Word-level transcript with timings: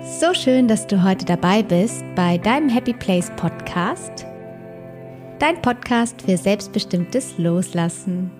So 0.00 0.32
schön, 0.32 0.68
dass 0.68 0.86
du 0.86 1.02
heute 1.02 1.24
dabei 1.24 1.60
bist 1.60 2.04
bei 2.14 2.38
deinem 2.38 2.68
Happy 2.68 2.92
Place 2.92 3.32
Podcast. 3.34 4.26
Dein 5.40 5.60
Podcast 5.60 6.22
für 6.22 6.36
selbstbestimmtes 6.36 7.36
Loslassen. 7.36 8.30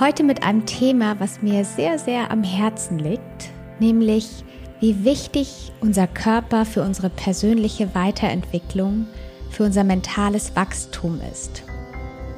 Heute 0.00 0.22
mit 0.24 0.42
einem 0.42 0.64
Thema, 0.64 1.20
was 1.20 1.42
mir 1.42 1.64
sehr, 1.66 1.98
sehr 1.98 2.30
am 2.30 2.42
Herzen 2.42 2.98
liegt, 2.98 3.50
nämlich 3.78 4.42
wie 4.80 5.04
wichtig 5.04 5.72
unser 5.80 6.06
Körper 6.06 6.64
für 6.64 6.82
unsere 6.82 7.10
persönliche 7.10 7.94
Weiterentwicklung, 7.94 9.06
für 9.50 9.64
unser 9.64 9.84
mentales 9.84 10.56
Wachstum 10.56 11.20
ist. 11.30 11.62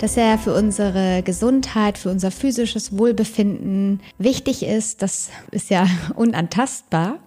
Dass 0.01 0.17
er 0.17 0.39
für 0.39 0.55
unsere 0.55 1.23
Gesundheit, 1.23 1.97
für 1.97 2.11
unser 2.11 2.33
physisches 2.33 2.99
Wohlbefinden 2.99 4.01
wichtig 4.19 4.65
ist, 4.65 5.01
das 5.01 5.31
ist 5.53 5.71
ja 5.71 5.87
unantastbar. 6.17 7.19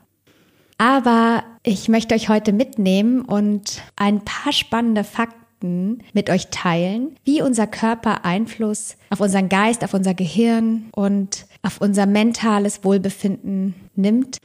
Aber 0.81 1.43
ich 1.61 1.89
möchte 1.89 2.15
euch 2.15 2.27
heute 2.27 2.53
mitnehmen 2.53 3.21
und 3.21 3.83
ein 3.95 4.25
paar 4.25 4.51
spannende 4.51 5.03
Fakten 5.03 5.99
mit 6.11 6.31
euch 6.31 6.47
teilen, 6.47 7.15
wie 7.23 7.43
unser 7.43 7.67
Körper 7.67 8.25
Einfluss 8.25 8.97
auf 9.11 9.19
unseren 9.19 9.47
Geist, 9.47 9.83
auf 9.83 9.93
unser 9.93 10.15
Gehirn 10.15 10.89
und 10.95 11.45
auf 11.61 11.81
unser 11.81 12.07
mentales 12.07 12.83
Wohlbefinden 12.83 13.75
nimmt, 13.95 14.39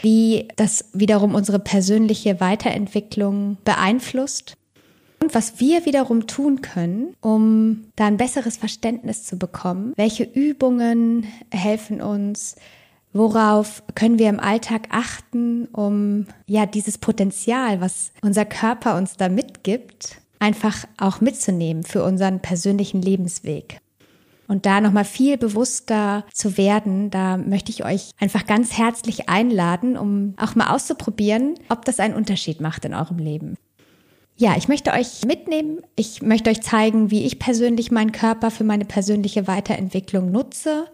wie 0.00 0.46
das 0.54 0.84
wiederum 0.92 1.34
unsere 1.34 1.58
persönliche 1.58 2.38
Weiterentwicklung 2.38 3.56
beeinflusst 3.64 4.54
und 5.20 5.34
was 5.34 5.58
wir 5.58 5.86
wiederum 5.86 6.28
tun 6.28 6.62
können, 6.62 7.16
um 7.20 7.86
da 7.96 8.06
ein 8.06 8.16
besseres 8.16 8.58
Verständnis 8.58 9.24
zu 9.24 9.36
bekommen, 9.38 9.92
welche 9.96 10.22
Übungen 10.22 11.26
helfen 11.50 12.00
uns, 12.00 12.54
Worauf 13.12 13.82
können 13.94 14.18
wir 14.18 14.28
im 14.28 14.38
Alltag 14.38 14.88
achten, 14.90 15.66
um 15.66 16.26
ja 16.46 16.66
dieses 16.66 16.98
Potenzial, 16.98 17.80
was 17.80 18.12
unser 18.22 18.44
Körper 18.44 18.96
uns 18.96 19.16
da 19.16 19.28
mitgibt, 19.28 20.20
einfach 20.38 20.84
auch 20.96 21.20
mitzunehmen 21.20 21.82
für 21.82 22.04
unseren 22.04 22.40
persönlichen 22.40 23.02
Lebensweg? 23.02 23.80
Und 24.46 24.66
da 24.66 24.80
nochmal 24.80 25.04
viel 25.04 25.38
bewusster 25.38 26.24
zu 26.32 26.56
werden, 26.56 27.10
da 27.10 27.36
möchte 27.36 27.70
ich 27.70 27.84
euch 27.84 28.10
einfach 28.18 28.46
ganz 28.46 28.76
herzlich 28.76 29.28
einladen, 29.28 29.96
um 29.96 30.34
auch 30.36 30.56
mal 30.56 30.74
auszuprobieren, 30.74 31.54
ob 31.68 31.84
das 31.84 32.00
einen 32.00 32.14
Unterschied 32.14 32.60
macht 32.60 32.84
in 32.84 32.94
eurem 32.94 33.18
Leben. 33.18 33.56
Ja, 34.36 34.56
ich 34.56 34.68
möchte 34.68 34.92
euch 34.92 35.24
mitnehmen. 35.24 35.80
Ich 35.96 36.22
möchte 36.22 36.50
euch 36.50 36.62
zeigen, 36.62 37.10
wie 37.10 37.24
ich 37.24 37.38
persönlich 37.38 37.90
meinen 37.90 38.10
Körper 38.10 38.50
für 38.50 38.64
meine 38.64 38.86
persönliche 38.86 39.46
Weiterentwicklung 39.46 40.32
nutze 40.32 40.86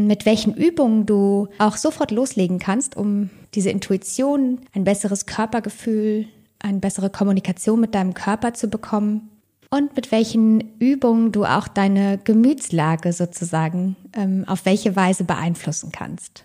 mit 0.00 0.26
welchen 0.26 0.54
Übungen 0.54 1.06
du 1.06 1.48
auch 1.58 1.76
sofort 1.76 2.10
loslegen 2.10 2.58
kannst, 2.58 2.96
um 2.96 3.30
diese 3.54 3.70
Intuition, 3.70 4.60
ein 4.74 4.84
besseres 4.84 5.26
Körpergefühl, 5.26 6.26
eine 6.60 6.78
bessere 6.78 7.10
Kommunikation 7.10 7.80
mit 7.80 7.94
deinem 7.94 8.14
Körper 8.14 8.54
zu 8.54 8.68
bekommen 8.68 9.30
und 9.70 9.94
mit 9.96 10.12
welchen 10.12 10.78
Übungen 10.78 11.32
du 11.32 11.44
auch 11.44 11.68
deine 11.68 12.18
Gemütslage 12.18 13.12
sozusagen 13.12 13.96
ähm, 14.14 14.44
auf 14.46 14.64
welche 14.64 14.96
Weise 14.96 15.24
beeinflussen 15.24 15.92
kannst. 15.92 16.44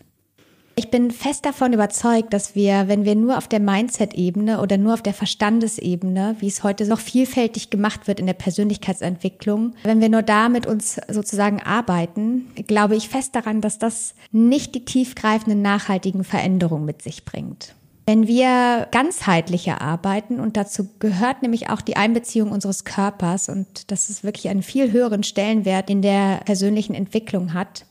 Ich 0.76 0.90
bin 0.90 1.12
fest 1.12 1.46
davon 1.46 1.72
überzeugt, 1.72 2.34
dass 2.34 2.56
wir, 2.56 2.88
wenn 2.88 3.06
wir 3.06 3.14
nur 3.14 3.38
auf 3.38 3.48
der 3.48 3.60
Mindset-Ebene 3.60 4.60
oder 4.60 4.78
nur 4.78 4.96
auf 4.96 5.04
der 5.04 5.14
Verstandesebene, 5.14 6.38
wie 6.40 6.48
es 6.48 6.64
heute 6.64 6.88
noch 6.88 7.00
vielfältig 7.00 7.70
gemacht 7.70 8.08
wird 8.08 8.20
in 8.20 8.26
der 8.26 8.34
Persönlichkeitsentwicklung, 8.34 9.76
wenn 9.84 10.02
wir 10.02 10.10
nur 10.10 10.24
da 10.24 10.50
mit 10.50 10.66
uns 10.66 11.00
sozusagen 11.08 11.62
arbeiten, 11.62 12.48
glaube 12.68 12.96
ich 12.96 13.08
fest 13.08 13.36
daran, 13.36 13.62
dass 13.62 13.78
das 13.78 14.16
nicht 14.32 14.74
die 14.74 14.84
tiefgreifenden 14.84 15.62
nachhaltigen 15.62 16.24
Veränderungen 16.24 16.86
mit 16.86 17.04
sich 17.04 17.24
bringt. 17.24 17.76
Wenn 18.06 18.28
wir 18.28 18.88
ganzheitlicher 18.92 19.80
arbeiten, 19.80 20.40
und 20.40 20.58
dazu 20.58 20.90
gehört 21.00 21.42
nämlich 21.42 21.70
auch 21.70 21.82
die 21.82 21.96
Einbeziehung 21.96 22.52
unseres 22.52 22.84
Körpers, 22.84 23.48
und 23.48 23.92
das 23.92 24.10
ist 24.10 24.24
wirklich 24.24 24.50
einen 24.50 24.64
viel 24.64 24.92
höheren 24.92 25.24
Stellenwert 25.24 25.90
in 25.90 26.02
der 26.02 26.42
persönlichen 26.46 26.96
Entwicklung 26.96 27.54
hat, 27.54 27.86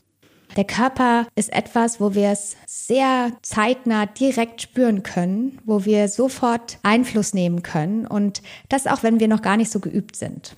der 0.55 0.65
Körper 0.65 1.27
ist 1.35 1.51
etwas, 1.51 1.99
wo 1.99 2.13
wir 2.13 2.29
es 2.29 2.55
sehr 2.65 3.31
zeitnah 3.41 4.05
direkt 4.05 4.61
spüren 4.61 5.03
können, 5.03 5.59
wo 5.65 5.85
wir 5.85 6.07
sofort 6.07 6.79
Einfluss 6.83 7.33
nehmen 7.33 7.63
können 7.63 8.07
und 8.07 8.41
das 8.69 8.87
auch, 8.87 9.03
wenn 9.03 9.19
wir 9.19 9.27
noch 9.27 9.41
gar 9.41 9.57
nicht 9.57 9.71
so 9.71 9.79
geübt 9.79 10.15
sind. 10.15 10.55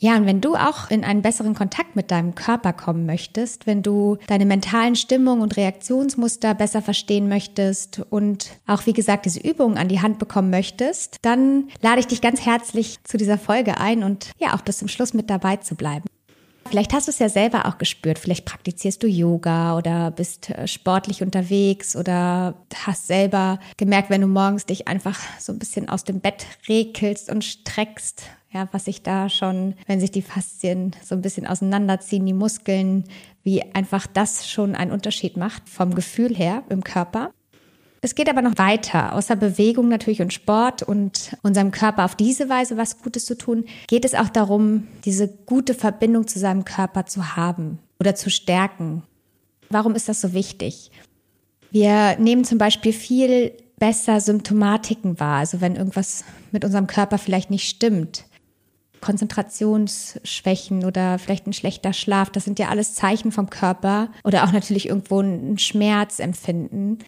Ja, 0.00 0.16
und 0.16 0.26
wenn 0.26 0.42
du 0.42 0.54
auch 0.54 0.90
in 0.90 1.02
einen 1.02 1.22
besseren 1.22 1.54
Kontakt 1.54 1.96
mit 1.96 2.10
deinem 2.10 2.34
Körper 2.34 2.74
kommen 2.74 3.06
möchtest, 3.06 3.66
wenn 3.66 3.82
du 3.82 4.18
deine 4.26 4.44
mentalen 4.44 4.96
Stimmung 4.96 5.40
und 5.40 5.56
Reaktionsmuster 5.56 6.54
besser 6.54 6.82
verstehen 6.82 7.26
möchtest 7.28 8.02
und 8.10 8.50
auch, 8.66 8.84
wie 8.84 8.92
gesagt, 8.92 9.24
diese 9.24 9.40
Übungen 9.40 9.78
an 9.78 9.88
die 9.88 10.02
Hand 10.02 10.18
bekommen 10.18 10.50
möchtest, 10.50 11.16
dann 11.22 11.68
lade 11.80 12.00
ich 12.00 12.06
dich 12.06 12.20
ganz 12.20 12.44
herzlich 12.44 12.98
zu 13.04 13.16
dieser 13.16 13.38
Folge 13.38 13.78
ein 13.78 14.02
und 14.02 14.32
ja, 14.36 14.54
auch 14.54 14.60
bis 14.60 14.76
zum 14.76 14.88
Schluss 14.88 15.14
mit 15.14 15.30
dabei 15.30 15.56
zu 15.56 15.74
bleiben. 15.74 16.04
Vielleicht 16.68 16.92
hast 16.92 17.06
du 17.08 17.10
es 17.10 17.18
ja 17.18 17.28
selber 17.28 17.66
auch 17.66 17.78
gespürt. 17.78 18.18
Vielleicht 18.18 18.44
praktizierst 18.44 19.02
du 19.02 19.06
Yoga 19.06 19.76
oder 19.76 20.10
bist 20.10 20.50
äh, 20.50 20.66
sportlich 20.66 21.22
unterwegs 21.22 21.94
oder 21.94 22.54
hast 22.74 23.06
selber 23.06 23.60
gemerkt, 23.76 24.10
wenn 24.10 24.22
du 24.22 24.26
morgens 24.26 24.66
dich 24.66 24.88
einfach 24.88 25.18
so 25.38 25.52
ein 25.52 25.58
bisschen 25.58 25.88
aus 25.88 26.04
dem 26.04 26.20
Bett 26.20 26.46
rekelst 26.68 27.30
und 27.30 27.44
streckst. 27.44 28.24
Ja, 28.50 28.68
was 28.70 28.84
sich 28.84 29.02
da 29.02 29.28
schon, 29.28 29.74
wenn 29.86 29.98
sich 29.98 30.12
die 30.12 30.22
Faszien 30.22 30.94
so 31.02 31.16
ein 31.16 31.22
bisschen 31.22 31.44
auseinanderziehen, 31.44 32.24
die 32.24 32.32
Muskeln, 32.32 33.04
wie 33.42 33.62
einfach 33.74 34.06
das 34.06 34.48
schon 34.48 34.76
einen 34.76 34.92
Unterschied 34.92 35.36
macht 35.36 35.68
vom 35.68 35.94
Gefühl 35.94 36.36
her 36.36 36.62
im 36.68 36.84
Körper. 36.84 37.32
Es 38.04 38.14
geht 38.14 38.28
aber 38.28 38.42
noch 38.42 38.58
weiter. 38.58 39.14
Außer 39.14 39.34
Bewegung 39.34 39.88
natürlich 39.88 40.20
und 40.20 40.30
Sport 40.30 40.82
und 40.82 41.38
unserem 41.42 41.70
Körper 41.70 42.04
auf 42.04 42.14
diese 42.14 42.50
Weise 42.50 42.76
was 42.76 42.98
Gutes 42.98 43.24
zu 43.24 43.34
tun, 43.34 43.64
geht 43.88 44.04
es 44.04 44.14
auch 44.14 44.28
darum, 44.28 44.86
diese 45.06 45.26
gute 45.26 45.72
Verbindung 45.72 46.26
zu 46.26 46.38
seinem 46.38 46.66
Körper 46.66 47.06
zu 47.06 47.34
haben 47.34 47.78
oder 47.98 48.14
zu 48.14 48.28
stärken. 48.28 49.04
Warum 49.70 49.94
ist 49.94 50.10
das 50.10 50.20
so 50.20 50.34
wichtig? 50.34 50.90
Wir 51.70 52.18
nehmen 52.18 52.44
zum 52.44 52.58
Beispiel 52.58 52.92
viel 52.92 53.52
besser 53.78 54.20
Symptomatiken 54.20 55.18
wahr, 55.18 55.38
also 55.38 55.62
wenn 55.62 55.74
irgendwas 55.74 56.24
mit 56.52 56.62
unserem 56.62 56.86
Körper 56.86 57.16
vielleicht 57.16 57.48
nicht 57.48 57.66
stimmt. 57.66 58.26
Konzentrationsschwächen 59.00 60.84
oder 60.84 61.18
vielleicht 61.18 61.46
ein 61.46 61.54
schlechter 61.54 61.94
Schlaf, 61.94 62.28
das 62.28 62.44
sind 62.44 62.58
ja 62.58 62.68
alles 62.68 62.94
Zeichen 62.94 63.32
vom 63.32 63.48
Körper 63.48 64.08
oder 64.24 64.44
auch 64.44 64.52
natürlich 64.52 64.90
irgendwo 64.90 65.20
ein 65.20 65.56
Schmerzempfinden. 65.56 66.98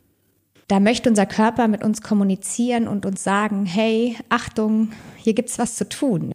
Da 0.69 0.81
möchte 0.81 1.09
unser 1.09 1.27
Körper 1.27 1.69
mit 1.69 1.84
uns 1.84 2.03
kommunizieren 2.03 2.88
und 2.88 3.06
uns 3.06 3.22
sagen, 3.22 3.66
hey, 3.66 4.16
Achtung, 4.28 4.91
hier 5.16 5.34
gibt's 5.34 5.59
was 5.59 5.77
zu 5.77 5.88
tun. 5.88 6.32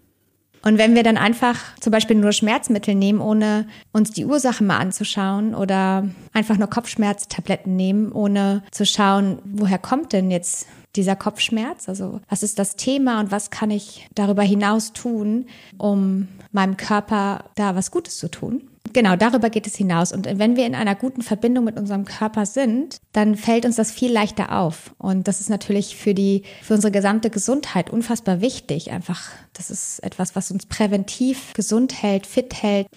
Und 0.63 0.77
wenn 0.77 0.95
wir 0.95 1.03
dann 1.03 1.17
einfach 1.17 1.57
zum 1.79 1.91
Beispiel 1.91 2.15
nur 2.15 2.31
Schmerzmittel 2.31 2.93
nehmen, 2.93 3.19
ohne 3.19 3.67
uns 3.91 4.11
die 4.11 4.25
Ursache 4.25 4.63
mal 4.63 4.77
anzuschauen 4.77 5.55
oder 5.55 6.07
einfach 6.33 6.57
nur 6.57 6.69
Kopfschmerztabletten 6.69 7.75
nehmen, 7.75 8.11
ohne 8.11 8.63
zu 8.71 8.85
schauen, 8.85 9.39
woher 9.43 9.79
kommt 9.79 10.13
denn 10.13 10.29
jetzt 10.29 10.67
dieser 10.95 11.15
Kopfschmerz? 11.15 11.89
Also 11.89 12.21
was 12.29 12.43
ist 12.43 12.59
das 12.59 12.75
Thema 12.75 13.19
und 13.19 13.31
was 13.31 13.49
kann 13.49 13.71
ich 13.71 14.07
darüber 14.13 14.43
hinaus 14.43 14.93
tun, 14.93 15.47
um 15.77 16.27
meinem 16.51 16.77
Körper 16.77 17.45
da 17.55 17.75
was 17.75 17.89
Gutes 17.89 18.17
zu 18.17 18.29
tun? 18.29 18.70
Genau, 18.93 19.15
darüber 19.15 19.49
geht 19.49 19.67
es 19.67 19.75
hinaus. 19.75 20.11
Und 20.11 20.27
wenn 20.37 20.55
wir 20.55 20.65
in 20.65 20.75
einer 20.75 20.95
guten 20.95 21.21
Verbindung 21.21 21.63
mit 21.63 21.77
unserem 21.77 22.05
Körper 22.05 22.45
sind, 22.45 22.97
dann 23.13 23.35
fällt 23.35 23.65
uns 23.65 23.75
das 23.75 23.91
viel 23.91 24.11
leichter 24.11 24.57
auf. 24.57 24.93
Und 24.97 25.27
das 25.27 25.39
ist 25.39 25.49
natürlich 25.49 25.95
für 25.95 26.13
die, 26.13 26.43
für 26.61 26.73
unsere 26.73 26.91
gesamte 26.91 27.29
Gesundheit 27.29 27.89
unfassbar 27.89 28.41
wichtig. 28.41 28.91
Einfach, 28.91 29.29
das 29.53 29.71
ist 29.71 29.99
etwas, 30.03 30.35
was 30.35 30.51
uns 30.51 30.65
präventiv 30.65 31.53
gesund 31.53 32.01
hält, 32.01 32.25
fit 32.25 32.61
hält. 32.61 32.87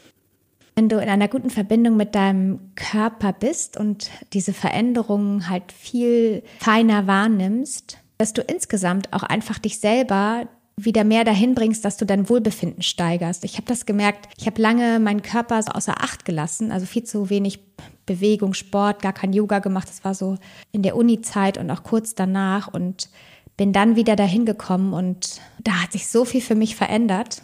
Wenn 0.75 0.89
du 0.89 0.97
in 0.97 1.09
einer 1.09 1.29
guten 1.29 1.51
Verbindung 1.51 1.97
mit 1.97 2.17
deinem 2.17 2.73
Körper 2.75 3.33
bist 3.33 3.77
und 3.77 4.11
diese 4.33 4.53
Veränderungen 4.53 5.49
halt 5.49 5.71
viel 5.71 6.43
feiner 6.59 7.07
wahrnimmst, 7.07 7.99
dass 8.19 8.33
du 8.33 8.43
insgesamt 8.43 9.13
auch 9.13 9.23
einfach 9.23 9.59
dich 9.59 9.79
selber 9.79 10.49
wieder 10.77 11.05
mehr 11.05 11.25
dahin 11.25 11.55
bringst, 11.55 11.85
dass 11.85 11.97
du 11.97 12.05
dein 12.05 12.29
Wohlbefinden 12.29 12.83
steigerst. 12.83 13.45
Ich 13.45 13.55
habe 13.55 13.67
das 13.67 13.87
gemerkt, 13.87 14.29
ich 14.37 14.47
habe 14.47 14.61
lange 14.61 14.99
meinen 14.99 15.23
Körper 15.23 15.63
so 15.63 15.71
außer 15.71 16.03
Acht 16.03 16.25
gelassen, 16.25 16.73
also 16.73 16.87
viel 16.87 17.05
zu 17.05 17.31
wenig 17.31 17.61
Bewegung, 18.07 18.55
Sport, 18.55 19.01
gar 19.01 19.13
kein 19.13 19.33
Yoga 19.33 19.61
gemacht. 19.61 19.89
Das 19.89 20.05
war 20.05 20.15
so 20.15 20.37
in 20.73 20.83
der 20.83 20.97
Uni-Zeit 20.97 21.59
und 21.59 21.71
auch 21.71 21.85
kurz 21.85 22.15
danach 22.15 22.69
und 22.69 23.09
bin 23.57 23.73
dann 23.73 23.95
wieder 23.95 24.17
dahin 24.17 24.45
gekommen 24.45 24.93
und 24.93 25.41
da 25.63 25.83
hat 25.83 25.93
sich 25.93 26.09
so 26.09 26.25
viel 26.25 26.41
für 26.41 26.57
mich 26.57 26.75
verändert. 26.75 27.43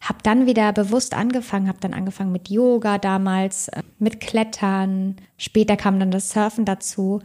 Hab 0.00 0.22
dann 0.22 0.46
wieder 0.46 0.72
bewusst 0.72 1.14
angefangen, 1.14 1.68
habe 1.68 1.78
dann 1.80 1.94
angefangen 1.94 2.32
mit 2.32 2.48
Yoga 2.48 2.98
damals, 2.98 3.68
äh, 3.68 3.82
mit 3.98 4.18
Klettern. 4.18 5.16
Später 5.36 5.76
kam 5.76 6.00
dann 6.00 6.10
das 6.10 6.30
Surfen 6.30 6.64
dazu 6.64 7.20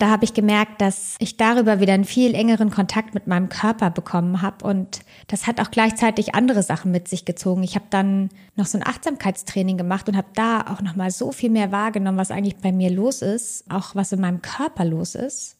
da 0.00 0.08
habe 0.08 0.24
ich 0.24 0.32
gemerkt, 0.32 0.80
dass 0.80 1.16
ich 1.18 1.36
darüber 1.36 1.80
wieder 1.80 1.92
einen 1.92 2.04
viel 2.04 2.34
engeren 2.34 2.70
Kontakt 2.70 3.14
mit 3.14 3.26
meinem 3.26 3.48
Körper 3.50 3.90
bekommen 3.90 4.40
habe 4.40 4.64
und 4.66 5.00
das 5.26 5.46
hat 5.46 5.60
auch 5.60 5.70
gleichzeitig 5.70 6.34
andere 6.34 6.62
Sachen 6.62 6.90
mit 6.90 7.06
sich 7.06 7.24
gezogen. 7.24 7.62
Ich 7.62 7.74
habe 7.74 7.84
dann 7.90 8.30
noch 8.56 8.66
so 8.66 8.78
ein 8.78 8.86
Achtsamkeitstraining 8.86 9.76
gemacht 9.76 10.08
und 10.08 10.16
habe 10.16 10.28
da 10.34 10.62
auch 10.62 10.80
noch 10.80 10.96
mal 10.96 11.10
so 11.10 11.32
viel 11.32 11.50
mehr 11.50 11.70
wahrgenommen, 11.70 12.18
was 12.18 12.30
eigentlich 12.30 12.56
bei 12.56 12.72
mir 12.72 12.90
los 12.90 13.20
ist, 13.20 13.64
auch 13.70 13.94
was 13.94 14.12
in 14.12 14.20
meinem 14.20 14.40
Körper 14.40 14.84
los 14.84 15.14
ist. 15.14 15.58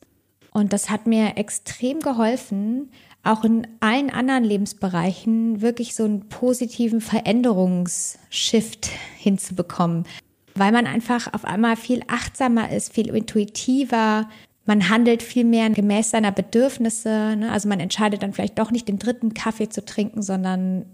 Und 0.52 0.72
das 0.72 0.90
hat 0.90 1.06
mir 1.06 1.36
extrem 1.36 2.00
geholfen, 2.00 2.90
auch 3.22 3.44
in 3.44 3.66
allen 3.80 4.10
anderen 4.10 4.44
Lebensbereichen 4.44 5.60
wirklich 5.60 5.94
so 5.94 6.04
einen 6.04 6.28
positiven 6.28 7.00
Veränderungsshift 7.00 8.88
hinzubekommen, 9.18 10.06
weil 10.54 10.72
man 10.72 10.86
einfach 10.86 11.32
auf 11.32 11.44
einmal 11.44 11.76
viel 11.76 12.02
achtsamer 12.08 12.70
ist, 12.70 12.92
viel 12.92 13.08
intuitiver. 13.14 14.28
Man 14.66 14.88
handelt 14.88 15.22
viel 15.22 15.44
mehr 15.44 15.70
gemäß 15.70 16.10
seiner 16.10 16.32
Bedürfnisse. 16.32 17.36
Ne? 17.36 17.50
Also 17.50 17.68
man 17.68 17.80
entscheidet 17.80 18.22
dann 18.22 18.32
vielleicht 18.32 18.58
doch 18.58 18.70
nicht 18.70 18.88
den 18.88 18.98
dritten 18.98 19.34
Kaffee 19.34 19.68
zu 19.68 19.84
trinken, 19.84 20.22
sondern 20.22 20.86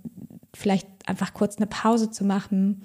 vielleicht 0.54 0.88
einfach 1.06 1.34
kurz 1.34 1.56
eine 1.56 1.66
Pause 1.66 2.10
zu 2.10 2.24
machen. 2.24 2.84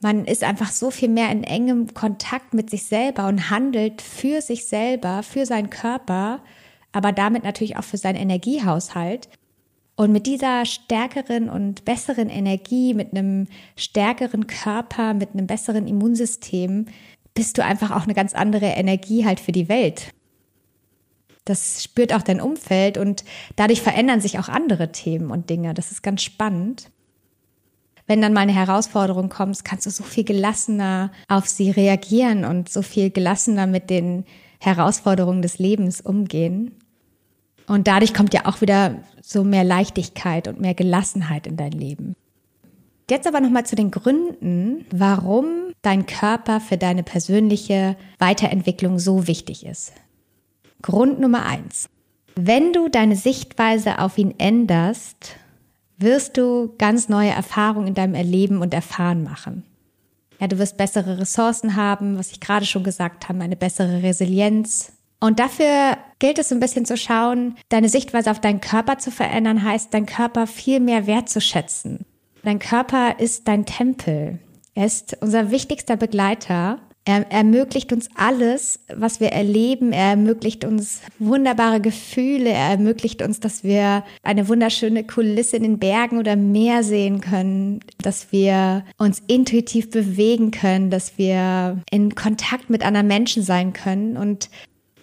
Man 0.00 0.26
ist 0.26 0.44
einfach 0.44 0.70
so 0.70 0.90
viel 0.90 1.08
mehr 1.08 1.30
in 1.30 1.44
engem 1.44 1.94
Kontakt 1.94 2.52
mit 2.52 2.68
sich 2.68 2.84
selber 2.84 3.26
und 3.26 3.48
handelt 3.48 4.02
für 4.02 4.42
sich 4.42 4.66
selber, 4.66 5.22
für 5.22 5.46
seinen 5.46 5.70
Körper, 5.70 6.40
aber 6.92 7.10
damit 7.10 7.42
natürlich 7.42 7.76
auch 7.78 7.84
für 7.84 7.96
seinen 7.96 8.16
Energiehaushalt. 8.16 9.28
Und 9.96 10.12
mit 10.12 10.26
dieser 10.26 10.64
stärkeren 10.64 11.48
und 11.48 11.84
besseren 11.84 12.28
Energie, 12.28 12.94
mit 12.94 13.12
einem 13.12 13.46
stärkeren 13.76 14.46
Körper, 14.46 15.14
mit 15.14 15.30
einem 15.32 15.46
besseren 15.46 15.86
Immunsystem, 15.86 16.86
bist 17.34 17.58
du 17.58 17.64
einfach 17.64 17.90
auch 17.90 18.04
eine 18.04 18.14
ganz 18.14 18.34
andere 18.34 18.66
Energie 18.66 19.24
halt 19.24 19.40
für 19.40 19.52
die 19.52 19.68
Welt. 19.68 20.12
Das 21.44 21.82
spürt 21.82 22.14
auch 22.14 22.22
dein 22.22 22.40
Umfeld 22.40 22.96
und 22.96 23.24
dadurch 23.56 23.82
verändern 23.82 24.20
sich 24.20 24.38
auch 24.38 24.48
andere 24.48 24.92
Themen 24.92 25.30
und 25.30 25.50
Dinge. 25.50 25.74
Das 25.74 25.92
ist 25.92 26.02
ganz 26.02 26.22
spannend. 26.22 26.90
Wenn 28.06 28.20
dann 28.20 28.32
mal 28.32 28.40
eine 28.40 28.54
Herausforderung 28.54 29.28
kommt, 29.28 29.64
kannst 29.64 29.86
du 29.86 29.90
so 29.90 30.04
viel 30.04 30.24
gelassener 30.24 31.12
auf 31.28 31.46
sie 31.48 31.70
reagieren 31.70 32.44
und 32.44 32.68
so 32.68 32.82
viel 32.82 33.10
gelassener 33.10 33.66
mit 33.66 33.90
den 33.90 34.24
Herausforderungen 34.60 35.42
des 35.42 35.58
Lebens 35.58 36.00
umgehen. 36.00 36.72
Und 37.66 37.86
dadurch 37.86 38.14
kommt 38.14 38.34
ja 38.34 38.46
auch 38.46 38.60
wieder 38.60 38.96
so 39.22 39.44
mehr 39.44 39.64
Leichtigkeit 39.64 40.48
und 40.48 40.60
mehr 40.60 40.74
Gelassenheit 40.74 41.46
in 41.46 41.56
dein 41.56 41.72
Leben. 41.72 42.14
Jetzt 43.10 43.26
aber 43.26 43.40
nochmal 43.40 43.66
zu 43.66 43.76
den 43.76 43.90
Gründen, 43.90 44.86
warum 44.90 45.72
dein 45.82 46.06
Körper 46.06 46.60
für 46.60 46.78
deine 46.78 47.02
persönliche 47.02 47.96
Weiterentwicklung 48.18 48.98
so 48.98 49.26
wichtig 49.26 49.66
ist. 49.66 49.92
Grund 50.80 51.20
Nummer 51.20 51.44
eins. 51.44 51.88
Wenn 52.34 52.72
du 52.72 52.88
deine 52.88 53.16
Sichtweise 53.16 53.98
auf 53.98 54.18
ihn 54.18 54.34
änderst, 54.38 55.36
wirst 55.98 56.36
du 56.36 56.74
ganz 56.78 57.08
neue 57.08 57.30
Erfahrungen 57.30 57.88
in 57.88 57.94
deinem 57.94 58.14
Erleben 58.14 58.60
und 58.60 58.74
Erfahren 58.74 59.22
machen. 59.22 59.64
Ja, 60.40 60.48
du 60.48 60.58
wirst 60.58 60.76
bessere 60.76 61.18
Ressourcen 61.18 61.76
haben, 61.76 62.18
was 62.18 62.32
ich 62.32 62.40
gerade 62.40 62.66
schon 62.66 62.84
gesagt 62.84 63.28
habe, 63.28 63.40
eine 63.42 63.56
bessere 63.56 64.02
Resilienz, 64.02 64.93
und 65.24 65.40
dafür 65.40 65.96
gilt 66.18 66.38
es 66.38 66.52
ein 66.52 66.60
bisschen 66.60 66.84
zu 66.84 66.98
schauen, 66.98 67.56
deine 67.70 67.88
Sichtweise 67.88 68.30
auf 68.30 68.40
deinen 68.40 68.60
Körper 68.60 68.98
zu 68.98 69.10
verändern, 69.10 69.64
heißt, 69.64 69.94
deinen 69.94 70.04
Körper 70.04 70.46
viel 70.46 70.80
mehr 70.80 71.06
wertzuschätzen. 71.06 72.04
Dein 72.42 72.58
Körper 72.58 73.18
ist 73.18 73.48
dein 73.48 73.64
Tempel. 73.64 74.38
Er 74.74 74.84
ist 74.84 75.16
unser 75.22 75.50
wichtigster 75.50 75.96
Begleiter. 75.96 76.78
Er 77.06 77.30
ermöglicht 77.32 77.90
uns 77.94 78.10
alles, 78.14 78.80
was 78.94 79.18
wir 79.18 79.28
erleben. 79.28 79.92
Er 79.92 80.10
ermöglicht 80.10 80.66
uns 80.66 81.00
wunderbare 81.18 81.80
Gefühle. 81.80 82.50
Er 82.50 82.72
ermöglicht 82.72 83.22
uns, 83.22 83.40
dass 83.40 83.64
wir 83.64 84.04
eine 84.22 84.46
wunderschöne 84.48 85.04
Kulisse 85.04 85.56
in 85.56 85.62
den 85.62 85.78
Bergen 85.78 86.18
oder 86.18 86.36
Meer 86.36 86.82
sehen 86.82 87.22
können, 87.22 87.80
dass 88.02 88.30
wir 88.30 88.84
uns 88.98 89.22
intuitiv 89.26 89.90
bewegen 89.90 90.50
können, 90.50 90.90
dass 90.90 91.16
wir 91.16 91.82
in 91.90 92.14
Kontakt 92.14 92.68
mit 92.68 92.84
anderen 92.84 93.06
Menschen 93.06 93.42
sein 93.42 93.72
können. 93.72 94.18
Und 94.18 94.50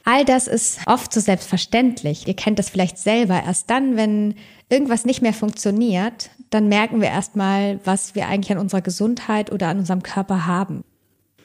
All 0.04 0.26
das 0.26 0.48
ist 0.48 0.80
oft 0.88 1.14
so 1.14 1.20
selbstverständlich. 1.20 2.28
Ihr 2.28 2.36
kennt 2.36 2.60
das 2.60 2.70
vielleicht 2.70 2.98
selber. 2.98 3.42
Erst 3.44 3.70
dann, 3.70 3.96
wenn 3.96 4.36
irgendwas 4.70 5.06
nicht 5.06 5.22
mehr 5.22 5.34
funktioniert, 5.34 6.32
dann 6.50 6.68
merken 6.68 7.02
wir 7.02 7.10
erstmal, 7.10 7.80
was 7.86 8.16
wir 8.16 8.28
eigentlich 8.28 8.52
an 8.52 8.58
unserer 8.58 8.82
Gesundheit 8.82 9.52
oder 9.52 9.68
an 9.68 9.80
unserem 9.80 10.04
Körper 10.04 10.48
haben. 10.48 10.84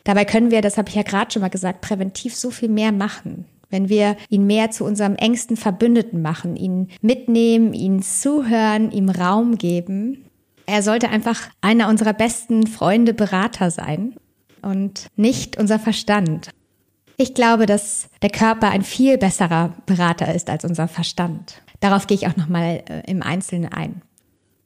Dabei 0.05 0.25
können 0.25 0.51
wir, 0.51 0.63
das 0.63 0.79
habe 0.79 0.89
ich 0.89 0.95
ja 0.95 1.03
gerade 1.03 1.33
schon 1.33 1.43
mal 1.43 1.49
gesagt, 1.49 1.81
präventiv 1.81 2.35
so 2.35 2.51
viel 2.51 2.69
mehr 2.69 2.93
machen. 2.93 3.45
Wenn 3.69 3.89
wir 3.89 4.17
ihn 4.29 4.47
mehr 4.47 4.71
zu 4.71 4.85
unserem 4.85 5.17
engsten 5.17 5.57
Verbündeten 5.57 6.23
machen, 6.23 6.57
ihn 6.57 6.89
mitnehmen, 7.03 7.75
ihn 7.75 8.01
zuhören, 8.03 8.93
ihm 8.93 9.09
Raum 9.09 9.59
geben. 9.59 10.25
Er 10.67 10.83
sollte 10.83 11.09
einfach 11.09 11.49
einer 11.61 11.89
unserer 11.89 12.13
besten 12.13 12.67
Freunde, 12.69 13.15
Berater 13.15 13.71
sein 13.73 14.15
und 14.63 15.09
nicht 15.17 15.59
unser 15.59 15.81
Verstand. 15.81 16.51
Ich 17.17 17.35
glaube, 17.35 17.67
dass 17.67 18.09
der 18.23 18.31
Körper 18.31 18.71
ein 18.71 18.83
viel 18.83 19.17
besserer 19.17 19.73
Berater 19.87 20.35
ist 20.35 20.51
als 20.51 20.65
unser 20.65 20.87
Verstand. 20.87 21.63
Darauf 21.81 22.07
gehe 22.07 22.17
ich 22.17 22.27
auch 22.27 22.37
nochmal 22.37 22.83
äh, 22.89 23.11
im 23.11 23.23
Einzelnen 23.23 23.73
ein. 23.73 24.03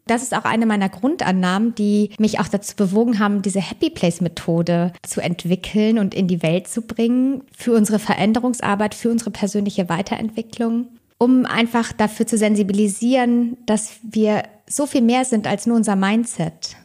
Das 0.06 0.22
ist 0.22 0.34
auch 0.34 0.44
eine 0.44 0.66
meiner 0.66 0.88
Grundannahmen, 0.88 1.74
die 1.76 2.10
mich 2.18 2.40
auch 2.40 2.48
dazu 2.48 2.74
bewogen 2.74 3.20
haben, 3.20 3.42
diese 3.42 3.60
Happy 3.60 3.90
Place 3.90 4.20
Methode 4.20 4.92
zu 5.06 5.20
entwickeln 5.20 6.00
und 6.00 6.14
in 6.16 6.26
die 6.26 6.42
Welt 6.42 6.66
zu 6.66 6.82
bringen 6.82 7.44
für 7.56 7.72
unsere 7.74 8.00
Veränderungsarbeit, 8.00 8.96
für 8.96 9.10
unsere 9.10 9.30
persönliche 9.30 9.88
Weiterentwicklung, 9.88 10.88
um 11.18 11.46
einfach 11.46 11.92
dafür 11.92 12.26
zu 12.26 12.36
sensibilisieren, 12.36 13.56
dass 13.66 14.00
wir 14.02 14.42
so 14.68 14.86
viel 14.86 15.02
mehr 15.02 15.24
sind 15.24 15.46
als 15.46 15.66
nur 15.66 15.76
unser 15.76 15.94
Mindset 15.94 16.76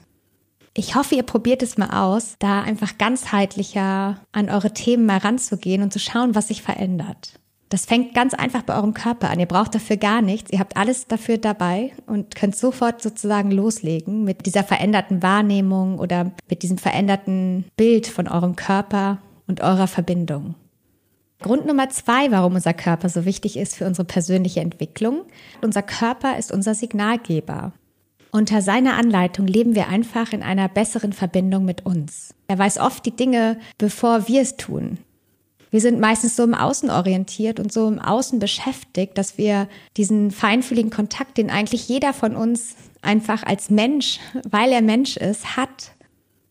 ich 0.78 0.96
hoffe, 0.96 1.16
ihr 1.16 1.24
probiert 1.24 1.64
es 1.64 1.78
mal 1.78 1.90
aus, 1.90 2.36
da 2.40 2.62
einfach 2.62 2.98
ganzheitlicher 2.98 4.20
an 4.34 4.50
eure 4.50 4.74
Themen 4.74 5.06
mal 5.06 5.18
ranzugehen 5.18 5.82
und 5.82 5.94
zu 5.94 6.00
schauen, 6.00 6.36
was 6.36 6.50
sich 6.50 6.62
verändert. 6.62 7.40
Das 7.70 7.86
fängt 7.86 8.14
ganz 8.14 8.34
einfach 8.34 8.62
bei 8.62 8.76
eurem 8.76 8.94
Körper 8.94 9.30
an. 9.30 9.40
Ihr 9.40 9.48
braucht 9.48 9.74
dafür 9.74 9.98
gar 9.98 10.22
nichts. 10.22 10.52
Ihr 10.52 10.60
habt 10.60 10.78
alles 10.78 11.08
dafür 11.08 11.38
dabei 11.38 11.94
und 12.06 12.36
könnt 12.36 12.56
sofort 12.56 13.02
sozusagen 13.02 13.52
loslegen 13.52 14.24
mit 14.24 14.46
dieser 14.46 14.64
veränderten 14.64 15.24
Wahrnehmung 15.24 15.98
oder 15.98 16.32
mit 16.50 16.62
diesem 16.62 16.78
veränderten 16.78 17.66
Bild 17.76 18.06
von 18.06 18.28
eurem 18.28 18.56
Körper 18.56 19.20
und 19.48 19.62
eurer 19.62 19.88
Verbindung. 19.88 20.56
Grund 21.42 21.66
Nummer 21.66 21.90
zwei, 21.90 22.32
warum 22.32 22.56
unser 22.56 22.74
Körper 22.74 23.10
so 23.10 23.26
wichtig 23.26 23.58
ist 23.58 23.76
für 23.76 23.86
unsere 23.86 24.06
persönliche 24.06 24.60
Entwicklung. 24.60 25.24
Unser 25.62 25.84
Körper 25.84 26.38
ist 26.38 26.52
unser 26.52 26.76
Signalgeber. 26.76 27.74
Unter 28.36 28.62
seiner 28.62 28.98
Anleitung 28.98 29.48
leben 29.48 29.76
wir 29.76 29.88
einfach 29.88 30.34
in 30.34 30.44
einer 30.44 30.68
besseren 30.68 31.14
Verbindung 31.14 31.64
mit 31.64 31.86
uns. 31.86 32.34
Er 32.50 32.60
weiß 32.60 32.80
oft 32.80 33.06
die 33.06 33.16
Dinge, 33.16 33.58
bevor 33.78 34.28
wir 34.28 34.42
es 34.42 34.58
tun. 34.58 34.98
Wir 35.72 35.80
sind 35.80 36.02
meistens 36.02 36.36
so 36.36 36.44
im 36.44 36.54
Außen 36.54 36.90
orientiert 36.90 37.62
und 37.62 37.72
so 37.72 37.88
im 37.88 37.98
Außen 37.98 38.40
beschäftigt, 38.40 39.18
dass 39.18 39.38
wir 39.38 39.70
diesen 39.96 40.32
feinfühligen 40.32 40.92
Kontakt, 40.92 41.38
den 41.38 41.50
eigentlich 41.50 41.88
jeder 41.88 42.12
von 42.12 42.36
uns 42.36 42.76
einfach 43.02 43.44
als 43.44 43.70
Mensch, 43.70 44.20
weil 44.46 44.74
er 44.74 44.82
Mensch 44.82 45.16
ist, 45.16 45.56
hat. 45.56 45.94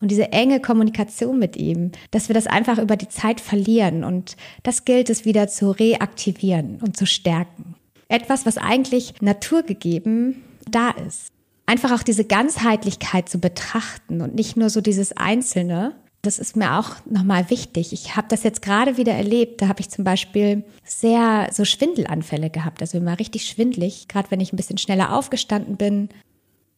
Und 0.01 0.09
diese 0.09 0.31
enge 0.31 0.59
Kommunikation 0.59 1.37
mit 1.37 1.55
ihm, 1.55 1.91
dass 2.09 2.29
wir 2.29 2.33
das 2.33 2.47
einfach 2.47 2.79
über 2.79 2.97
die 2.97 3.09
Zeit 3.09 3.39
verlieren. 3.39 4.03
Und 4.03 4.37
das 4.63 4.85
gilt 4.85 5.11
es 5.11 5.23
wieder 5.23 5.49
zu 5.49 5.69
reaktivieren 5.69 6.79
und 6.81 6.97
zu 6.97 7.05
stärken. 7.05 7.75
Etwas, 8.07 8.47
was 8.47 8.57
eigentlich 8.57 9.21
naturgegeben 9.21 10.41
da 10.67 10.89
ist 10.89 11.34
einfach 11.65 11.91
auch 11.91 12.03
diese 12.03 12.25
Ganzheitlichkeit 12.25 13.29
zu 13.29 13.39
betrachten 13.39 14.21
und 14.21 14.35
nicht 14.35 14.57
nur 14.57 14.69
so 14.69 14.81
dieses 14.81 15.15
Einzelne. 15.15 15.95
Das 16.21 16.39
ist 16.39 16.55
mir 16.55 16.79
auch 16.79 16.95
nochmal 17.05 17.49
wichtig. 17.51 17.93
Ich 17.93 18.15
habe 18.15 18.27
das 18.29 18.43
jetzt 18.43 18.63
gerade 18.63 18.97
wieder 18.97 19.13
erlebt. 19.13 19.61
Da 19.61 19.67
habe 19.67 19.81
ich 19.81 19.89
zum 19.89 20.03
Beispiel 20.03 20.63
sehr 20.83 21.49
so 21.51 21.65
Schwindelanfälle 21.65 22.49
gehabt. 22.49 22.81
Also 22.81 22.97
immer 22.97 23.19
richtig 23.19 23.45
schwindlig, 23.45 24.07
gerade 24.07 24.31
wenn 24.31 24.39
ich 24.39 24.51
ein 24.51 24.57
bisschen 24.57 24.79
schneller 24.79 25.13
aufgestanden 25.13 25.77
bin. 25.77 26.09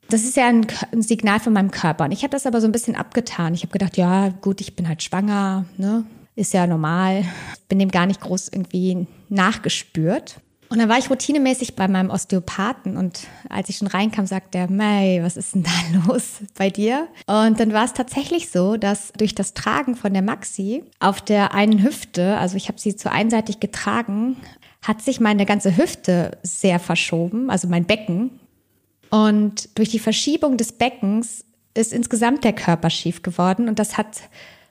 Das 0.09 0.23
ist 0.23 0.35
ja 0.35 0.47
ein, 0.47 0.67
ein 0.91 1.01
Signal 1.01 1.39
von 1.39 1.53
meinem 1.53 1.71
Körper. 1.71 2.05
Und 2.05 2.11
ich 2.11 2.23
habe 2.23 2.31
das 2.31 2.45
aber 2.45 2.59
so 2.59 2.67
ein 2.67 2.73
bisschen 2.73 2.95
abgetan. 2.95 3.53
Ich 3.53 3.63
habe 3.63 3.71
gedacht, 3.71 3.97
ja, 3.97 4.29
gut, 4.29 4.59
ich 4.59 4.75
bin 4.75 4.87
halt 4.87 5.03
schwanger, 5.03 5.65
ne? 5.77 6.05
Ist 6.35 6.53
ja 6.53 6.67
normal. 6.67 7.25
Bin 7.67 7.79
dem 7.79 7.89
gar 7.89 8.05
nicht 8.05 8.21
groß 8.21 8.49
irgendwie 8.49 9.07
nachgespürt. 9.29 10.39
Und 10.69 10.79
dann 10.79 10.89
war 10.89 10.97
ich 10.97 11.09
routinemäßig 11.09 11.75
bei 11.75 11.87
meinem 11.87 12.09
Osteopathen 12.09 12.97
und 12.97 13.21
als 13.49 13.69
ich 13.69 13.77
schon 13.77 13.87
reinkam, 13.87 14.25
sagte 14.25 14.57
er, 14.57 14.69
May, 14.69 15.23
was 15.23 15.37
ist 15.37 15.55
denn 15.55 15.63
da 15.63 15.71
los 16.07 16.39
bei 16.57 16.69
dir? 16.69 17.07
Und 17.25 17.59
dann 17.59 17.73
war 17.73 17.85
es 17.85 17.93
tatsächlich 17.93 18.49
so, 18.49 18.75
dass 18.75 19.13
durch 19.17 19.33
das 19.33 19.53
Tragen 19.53 19.95
von 19.95 20.13
der 20.13 20.21
Maxi 20.21 20.83
auf 20.99 21.21
der 21.21 21.53
einen 21.53 21.83
Hüfte, 21.83 22.37
also 22.37 22.57
ich 22.57 22.67
habe 22.67 22.79
sie 22.79 22.95
zu 22.95 23.11
einseitig 23.11 23.59
getragen, 23.59 24.35
hat 24.81 25.01
sich 25.01 25.19
meine 25.19 25.45
ganze 25.45 25.77
Hüfte 25.77 26.37
sehr 26.43 26.79
verschoben, 26.79 27.49
also 27.49 27.67
mein 27.67 27.85
Becken. 27.85 28.39
Und 29.09 29.77
durch 29.77 29.89
die 29.89 29.99
Verschiebung 29.99 30.57
des 30.57 30.73
Beckens 30.73 31.45
ist 31.73 31.93
insgesamt 31.93 32.43
der 32.43 32.53
Körper 32.53 32.89
schief 32.89 33.21
geworden 33.21 33.69
und 33.69 33.79
das 33.79 33.97
hat 33.97 34.21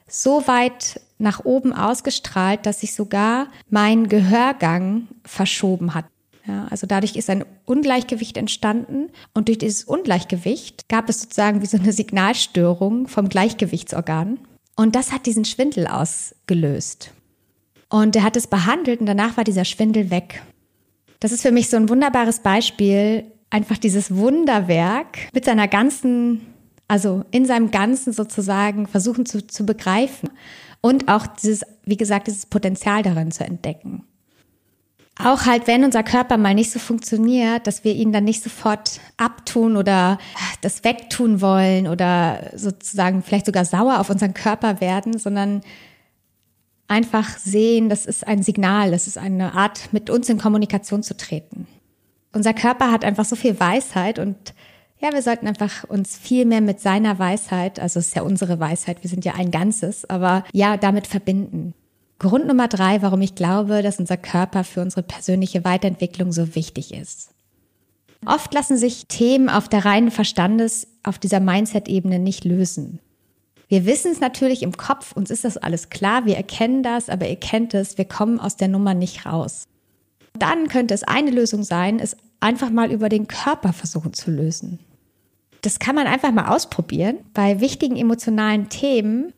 so 0.09 0.47
weit 0.47 1.01
nach 1.19 1.45
oben 1.45 1.73
ausgestrahlt, 1.73 2.67
dass 2.67 2.81
sich 2.81 2.95
sogar 2.95 3.49
mein 3.71 4.09
Gehörgang 4.09 5.09
verschoben 5.25 5.95
hat. 5.95 6.05
Ja, 6.47 6.69
also 6.71 6.87
dadurch 6.87 7.17
ist 7.17 7.29
ein 7.29 7.45
Ungleichgewicht 7.65 8.37
entstanden 8.37 9.11
und 9.35 9.49
durch 9.49 9.59
dieses 9.59 9.85
Ungleichgewicht 9.85 10.89
gab 10.89 11.09
es 11.09 11.23
sozusagen 11.23 11.61
wie 11.61 11.67
so 11.67 11.77
eine 11.77 11.93
Signalstörung 11.93 13.09
vom 13.09 13.29
Gleichgewichtsorgan 13.29 14.39
und 14.77 14.95
das 14.95 15.11
hat 15.11 15.27
diesen 15.27 15.45
Schwindel 15.45 15.87
ausgelöst. 15.87 17.11
Und 17.89 18.15
er 18.15 18.23
hat 18.23 18.37
es 18.37 18.47
behandelt 18.47 19.01
und 19.01 19.07
danach 19.07 19.37
war 19.37 19.45
dieser 19.45 19.65
Schwindel 19.65 20.11
weg. 20.11 20.43
Das 21.19 21.33
ist 21.33 21.43
für 21.43 21.53
mich 21.53 21.69
so 21.69 21.77
ein 21.77 21.89
wunderbares 21.89 22.41
Beispiel, 22.41 23.25
einfach 23.51 23.79
dieses 23.79 24.15
Wunderwerk 24.15 25.19
mit 25.33 25.45
seiner 25.45 25.67
ganzen, 25.67 26.43
also 26.89 27.25
in 27.31 27.47
seinem 27.47 27.71
Ganzen 27.71 28.13
sozusagen 28.13 28.87
versuchen 28.87 29.25
zu, 29.25 29.47
zu 29.47 29.65
begreifen 29.65 30.31
und 30.87 31.09
auch 31.09 31.27
dieses, 31.27 31.63
wie 31.85 31.97
gesagt, 31.97 32.29
dieses 32.29 32.47
Potenzial 32.47 33.03
darin 33.03 33.33
zu 33.33 33.45
entdecken. 33.45 34.05
Auch 35.19 35.47
halt, 35.47 35.67
wenn 35.67 35.83
unser 35.83 36.05
Körper 36.05 36.37
mal 36.37 36.55
nicht 36.55 36.71
so 36.71 36.79
funktioniert, 36.79 37.67
dass 37.67 37.83
wir 37.83 37.93
ihn 37.95 38.13
dann 38.13 38.23
nicht 38.23 38.43
sofort 38.43 39.01
abtun 39.17 39.77
oder 39.77 40.19
das 40.61 40.85
wegtun 40.85 41.41
wollen 41.41 41.89
oder 41.89 42.51
sozusagen 42.55 43.23
vielleicht 43.23 43.47
sogar 43.47 43.65
sauer 43.65 43.99
auf 43.99 44.11
unseren 44.11 44.33
Körper 44.33 44.81
werden, 44.81 45.19
sondern 45.19 45.63
einfach 46.87 47.37
sehen, 47.37 47.89
das 47.89 48.07
ist 48.07 48.25
ein 48.25 48.45
Signal, 48.45 48.93
das 48.93 49.09
ist 49.09 49.19
eine 49.19 49.55
Art, 49.55 49.93
mit 49.93 50.09
uns 50.09 50.29
in 50.29 50.39
Kommunikation 50.39 51.03
zu 51.03 51.17
treten. 51.17 51.67
Unser 52.33 52.55
Körper 52.55 52.93
hat 52.93 53.05
einfach 53.05 53.25
so 53.25 53.35
viel 53.35 53.59
Weisheit 53.59 54.21
und 54.21 54.37
ja, 54.99 55.13
wir 55.13 55.23
sollten 55.23 55.47
einfach 55.47 55.85
uns 55.85 56.17
viel 56.17 56.47
mehr 56.47 56.61
mit 56.61 56.81
seiner 56.81 57.19
Weisheit, 57.19 57.79
also 57.79 57.99
es 57.99 58.09
ist 58.09 58.17
ja 58.17 58.23
unsere 58.23 58.59
Weisheit, 58.59 59.03
wir 59.03 59.11
sind 59.11 59.25
ja 59.25 59.35
ein 59.35 59.51
Ganzes, 59.51 60.09
aber 60.09 60.45
ja, 60.53 60.77
damit 60.77 61.07
verbinden. 61.07 61.75
Grund 62.19 62.47
Nummer 62.47 62.67
drei, 62.67 63.03
warum 63.03 63.21
ich 63.21 63.35
glaube, 63.35 63.83
dass 63.83 64.01
unser 64.01 64.17
Körper 64.17 64.65
für 64.65 64.81
unsere 64.81 65.03
persönliche 65.03 65.65
Weiterentwicklung 65.65 66.33
so 66.33 66.55
wichtig 66.55 66.95
ist. 66.95 67.31
Oft 68.25 68.55
lassen 68.55 68.79
sich 68.79 69.07
Themen 69.07 69.51
auf 69.51 69.69
der 69.69 69.85
reinen 69.85 70.11
Verstandes, 70.11 70.89
auf 71.03 71.19
dieser 71.19 71.41
Mindset-Ebene 71.41 72.19
nicht 72.19 72.45
lösen. 72.45 73.01
Wir 73.69 73.85
wissen 73.85 74.13
es 74.13 74.21
natürlich 74.21 74.63
im 74.63 74.77
Kopf, 74.77 75.13
uns 75.13 75.31
ist 75.31 75.45
das 75.45 75.59
alles 75.59 75.91
klar, 75.91 76.25
wir 76.25 76.37
erkennen 76.37 76.83
das, 76.83 77.11
aber 77.11 77.29
ihr 77.29 77.37
kennt 77.37 77.75
es, 77.75 77.99
wir 77.99 78.07
kommen 78.07 78.41
aus 78.41 78.57
der 78.57 78.69
Nummer 78.69 78.95
nicht 78.95 79.27
raus. 79.27 79.65
Dann 80.39 80.69
könnte 80.69 80.95
es 80.95 81.03
eine 81.03 81.31
Lösung 81.31 81.65
sein, 81.65 81.99
es 81.99 82.17
einfach 82.41 82.71
mal 82.71 82.93
über 82.93 83.09
den 83.09 83.29
Körper 83.29 83.73
versuchen 83.73 84.13
zu 84.13 84.31
lösen. 84.31 84.79
Das 85.63 85.79
kann 85.79 85.95
man 85.95 86.07
einfach 86.07 86.33
mal 86.33 86.55
ausprobieren. 86.55 87.19
Bei 87.35 87.61
wichtigen 87.61 87.97
emotionalen 87.97 88.69
Themen 88.69 89.33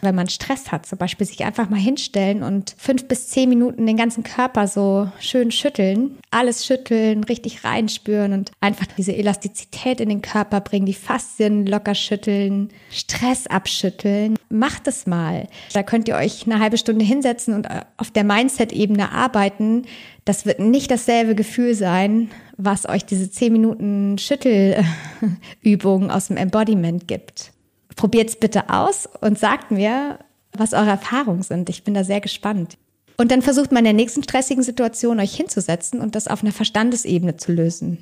wenn 0.00 0.14
man 0.14 0.28
Stress 0.28 0.72
hat, 0.72 0.86
zum 0.86 0.98
Beispiel 0.98 1.26
sich 1.26 1.44
einfach 1.44 1.68
mal 1.68 1.78
hinstellen 1.78 2.42
und 2.42 2.74
fünf 2.78 3.06
bis 3.08 3.28
zehn 3.28 3.48
Minuten 3.48 3.86
den 3.86 3.96
ganzen 3.96 4.24
Körper 4.24 4.66
so 4.66 5.10
schön 5.20 5.50
schütteln, 5.50 6.18
alles 6.30 6.66
schütteln, 6.66 7.24
richtig 7.24 7.64
reinspüren 7.64 8.32
und 8.32 8.52
einfach 8.60 8.86
diese 8.96 9.14
Elastizität 9.14 10.00
in 10.00 10.08
den 10.08 10.22
Körper 10.22 10.60
bringen, 10.60 10.86
die 10.86 10.94
Faszien 10.94 11.66
locker 11.66 11.94
schütteln, 11.94 12.70
Stress 12.90 13.46
abschütteln. 13.46 14.36
Macht 14.48 14.86
es 14.86 15.06
mal. 15.06 15.48
Da 15.72 15.82
könnt 15.82 16.08
ihr 16.08 16.16
euch 16.16 16.46
eine 16.46 16.58
halbe 16.58 16.78
Stunde 16.78 17.04
hinsetzen 17.04 17.54
und 17.54 17.68
auf 17.96 18.10
der 18.10 18.24
Mindset-Ebene 18.24 19.12
arbeiten. 19.12 19.84
Das 20.24 20.46
wird 20.46 20.60
nicht 20.60 20.90
dasselbe 20.90 21.34
Gefühl 21.34 21.74
sein, 21.74 22.30
was 22.56 22.88
euch 22.88 23.04
diese 23.04 23.30
zehn 23.30 23.52
Minuten 23.52 24.18
Schüttelübung 24.18 26.10
aus 26.10 26.28
dem 26.28 26.36
Embodiment 26.36 27.08
gibt. 27.08 27.51
Probiert 27.96 28.30
es 28.30 28.36
bitte 28.36 28.70
aus 28.70 29.08
und 29.20 29.38
sagt 29.38 29.70
mir, 29.70 30.18
was 30.52 30.72
eure 30.72 30.90
Erfahrungen 30.90 31.42
sind. 31.42 31.68
Ich 31.68 31.84
bin 31.84 31.94
da 31.94 32.04
sehr 32.04 32.20
gespannt. 32.20 32.76
Und 33.16 33.30
dann 33.30 33.42
versucht 33.42 33.72
man 33.72 33.80
in 33.80 33.84
der 33.84 33.92
nächsten 33.92 34.22
stressigen 34.22 34.62
Situation 34.62 35.20
euch 35.20 35.34
hinzusetzen 35.34 36.00
und 36.00 36.14
das 36.14 36.28
auf 36.28 36.42
einer 36.42 36.52
Verstandesebene 36.52 37.36
zu 37.36 37.52
lösen. 37.52 37.98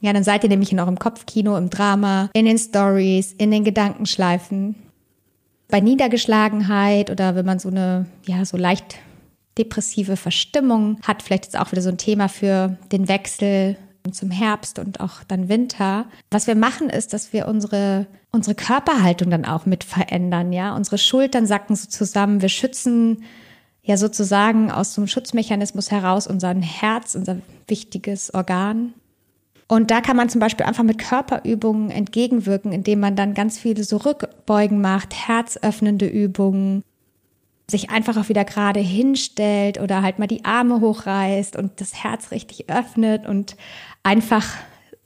Ja, 0.00 0.12
dann 0.12 0.24
seid 0.24 0.42
ihr 0.42 0.48
nämlich 0.48 0.72
in 0.72 0.80
eurem 0.80 0.98
Kopfkino, 0.98 1.56
im 1.56 1.70
Drama, 1.70 2.28
in 2.34 2.44
den 2.44 2.58
Stories, 2.58 3.32
in 3.32 3.50
den 3.50 3.64
Gedankenschleifen. 3.64 4.74
Bei 5.68 5.80
Niedergeschlagenheit 5.80 7.10
oder 7.10 7.34
wenn 7.34 7.46
man 7.46 7.58
so 7.58 7.68
eine, 7.68 8.06
ja, 8.26 8.44
so 8.44 8.56
leicht 8.56 8.96
depressive 9.58 10.16
Verstimmung 10.16 10.98
hat, 11.02 11.22
vielleicht 11.22 11.44
jetzt 11.44 11.58
auch 11.58 11.72
wieder 11.72 11.82
so 11.82 11.88
ein 11.88 11.98
Thema 11.98 12.28
für 12.28 12.76
den 12.90 13.08
Wechsel 13.08 13.76
zum 14.10 14.30
Herbst 14.30 14.80
und 14.80 15.00
auch 15.00 15.22
dann 15.22 15.48
Winter. 15.48 16.06
Was 16.30 16.48
wir 16.48 16.56
machen 16.56 16.90
ist, 16.90 17.12
dass 17.12 17.32
wir 17.32 17.46
unsere, 17.46 18.06
unsere 18.32 18.56
Körperhaltung 18.56 19.30
dann 19.30 19.44
auch 19.44 19.66
mit 19.66 19.84
verändern, 19.84 20.52
ja. 20.52 20.74
Unsere 20.74 20.98
Schultern 20.98 21.46
sacken 21.46 21.76
so 21.76 21.88
zusammen. 21.88 22.42
Wir 22.42 22.48
schützen 22.48 23.22
ja 23.82 23.96
sozusagen 23.96 24.70
aus 24.70 24.94
so 24.94 25.00
einem 25.00 25.08
Schutzmechanismus 25.08 25.90
heraus 25.90 26.26
unser 26.26 26.54
Herz, 26.54 27.14
unser 27.14 27.38
wichtiges 27.68 28.34
Organ. 28.34 28.94
Und 29.68 29.90
da 29.90 30.00
kann 30.00 30.16
man 30.16 30.28
zum 30.28 30.40
Beispiel 30.40 30.66
einfach 30.66 30.82
mit 30.82 30.98
Körperübungen 30.98 31.90
entgegenwirken, 31.90 32.72
indem 32.72 33.00
man 33.00 33.16
dann 33.16 33.32
ganz 33.32 33.58
viele 33.58 33.84
so 33.84 33.96
Rückbeugen 33.98 34.80
macht, 34.80 35.14
herzöffnende 35.14 36.06
Übungen, 36.06 36.82
sich 37.72 37.90
einfach 37.90 38.16
auch 38.16 38.28
wieder 38.28 38.44
gerade 38.44 38.78
hinstellt 38.78 39.80
oder 39.80 40.02
halt 40.02 40.20
mal 40.20 40.28
die 40.28 40.44
Arme 40.44 40.80
hochreißt 40.80 41.56
und 41.56 41.80
das 41.80 42.04
Herz 42.04 42.30
richtig 42.30 42.70
öffnet 42.70 43.26
und 43.26 43.56
einfach 44.04 44.46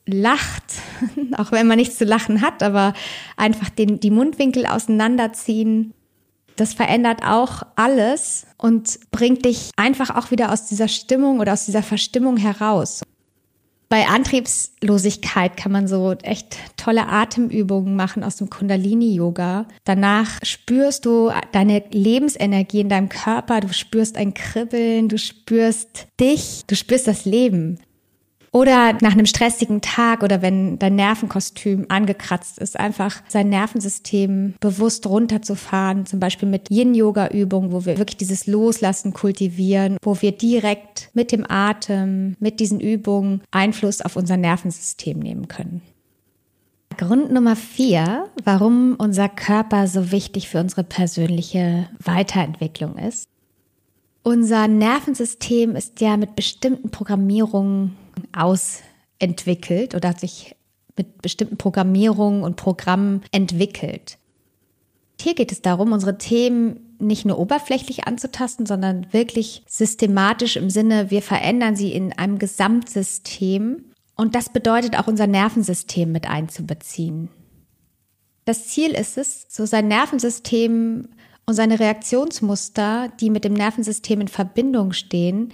lacht, 0.05 0.65
auch 1.39 1.53
wenn 1.53 1.67
man 1.67 1.79
nichts 1.79 1.97
zu 1.97 2.05
lachen 2.05 2.43
hat, 2.43 2.63
aber 2.63 2.93
einfach 3.37 3.71
den, 3.71 4.01
die 4.01 4.11
Mundwinkel 4.11 4.67
auseinanderziehen. 4.67 5.95
Das 6.57 6.75
verändert 6.75 7.23
auch 7.23 7.63
alles 7.77 8.47
und 8.57 8.99
bringt 9.11 9.45
dich 9.45 9.71
einfach 9.77 10.15
auch 10.15 10.31
wieder 10.31 10.53
aus 10.53 10.67
dieser 10.67 10.89
Stimmung 10.89 11.41
oder 11.41 11.53
aus 11.55 11.67
dieser 11.67 11.83
Verstimmung 11.83 12.37
heraus. 12.37 13.03
Bei 13.89 14.09
Antriebslosigkeit 14.09 15.57
kann 15.57 15.71
man 15.71 15.87
so 15.87 16.13
echt 16.23 16.59
tolle 16.77 17.07
Atemübungen 17.07 17.95
machen 17.95 18.25
aus 18.25 18.37
dem 18.37 18.51
Kundalini-Yoga. 18.51 19.67
Danach 19.85 20.39
spürst 20.43 21.07
du 21.07 21.31
deine 21.53 21.85
Lebensenergie 21.91 22.81
in 22.81 22.89
deinem 22.89 23.09
Körper, 23.09 23.61
du 23.61 23.73
spürst 23.73 24.17
ein 24.17 24.35
Kribbeln, 24.35 25.09
du 25.09 25.19
spürst 25.19 26.09
dich, 26.19 26.65
du 26.67 26.75
spürst 26.75 27.07
das 27.07 27.25
Leben. 27.25 27.79
Oder 28.57 28.95
nach 29.03 29.13
einem 29.13 29.27
stressigen 29.27 29.83
Tag 29.83 30.23
oder 30.23 30.41
wenn 30.41 30.79
dein 30.79 30.95
Nervenkostüm 30.95 31.85
angekratzt 31.91 32.59
ist, 32.59 32.81
einfach 32.81 33.21
sein 33.29 33.51
Nervensystem 33.51 34.55
bewusst 34.61 35.07
runterzufahren, 35.07 36.07
zum 36.07 36.21
Beispiel 36.21 36.49
mit 36.49 36.71
Yin-Yoga-Übungen, 36.71 37.71
wo 37.71 37.85
wir 37.85 37.99
wirklich 37.99 38.17
dieses 38.17 38.47
Loslassen 38.47 39.13
kultivieren, 39.13 39.99
wo 40.01 40.23
wir 40.23 40.33
direkt 40.33 41.11
mit 41.13 41.33
dem 41.33 41.45
Atem, 41.47 42.35
mit 42.41 42.59
diesen 42.59 42.81
Übungen 42.81 43.43
Einfluss 43.51 44.01
auf 44.01 44.17
unser 44.17 44.39
Nervensystem 44.39 45.19
nehmen 45.19 45.49
können. 45.49 45.83
Grund 46.97 47.31
Nummer 47.31 47.57
vier, 47.57 48.25
warum 48.43 48.95
unser 48.97 49.29
Körper 49.29 49.87
so 49.87 50.13
wichtig 50.13 50.49
für 50.49 50.61
unsere 50.61 50.83
persönliche 50.83 51.91
Weiterentwicklung 52.03 52.97
ist. 52.97 53.29
Unser 54.23 54.67
Nervensystem 54.67 55.77
ist 55.77 56.01
ja 56.01 56.17
mit 56.17 56.35
bestimmten 56.37 56.91
Programmierungen 56.91 57.99
ausentwickelt 58.33 59.95
oder 59.95 60.11
hat 60.11 60.21
sich 60.21 60.57
mit 60.97 61.23
bestimmten 61.23 61.57
Programmierungen 61.57 62.43
und 62.43 62.57
Programmen 62.57 63.23
entwickelt. 63.33 64.19
Hier 65.21 65.35
geht 65.35 65.53
es 65.53 65.63
darum, 65.63 65.93
unsere 65.93 66.19
Themen 66.19 66.81
nicht 66.99 67.25
nur 67.25 67.39
oberflächlich 67.39 68.07
anzutasten, 68.07 68.67
sondern 68.67 69.13
wirklich 69.13 69.63
systematisch 69.67 70.57
im 70.57 70.71
Sinne, 70.71 71.11
wir 71.11 71.23
verändern 71.23 71.77
sie 71.77 71.93
in 71.93 72.13
einem 72.13 72.39
Gesamtsystem. 72.39 73.85
Und 74.15 74.35
das 74.35 74.51
bedeutet 74.51 74.99
auch 74.99 75.07
unser 75.07 75.27
Nervensystem 75.27 76.11
mit 76.11 76.29
einzubeziehen. 76.29 77.29
Das 78.47 78.69
Ziel 78.69 78.93
ist 78.93 79.19
es, 79.19 79.47
so 79.49 79.67
sein 79.67 79.89
Nervensystem 79.89 81.09
und 81.47 81.55
seine 81.55 81.81
Reaktionsmuster, 81.81 83.13
die 83.21 83.31
mit 83.31 83.45
dem 83.45 83.55
Nervensystem 83.55 84.21
in 84.23 84.29
Verbindung 84.29 84.93
stehen, 84.93 85.53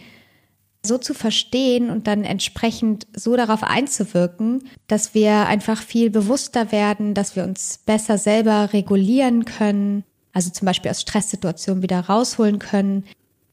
so 0.85 0.99
zu 0.99 1.15
verstehen 1.15 1.91
und 1.91 2.07
dann 2.07 2.25
entsprechend 2.25 3.07
so 3.15 3.37
darauf 3.37 3.63
einzuwirken, 3.63 4.65
dass 4.89 5.15
wir 5.15 5.47
einfach 5.47 5.81
viel 5.81 6.11
bewusster 6.11 6.73
werden, 6.73 7.15
dass 7.15 7.37
wir 7.37 7.45
uns 7.45 7.79
besser 7.87 8.19
selber 8.19 8.73
regulieren 8.73 9.45
können, 9.45 10.05
also 10.33 10.51
zum 10.51 10.67
Beispiel 10.67 10.91
aus 10.91 11.01
Stresssituationen 11.01 11.83
wieder 11.83 12.01
rausholen 12.01 12.59
können, 12.59 13.05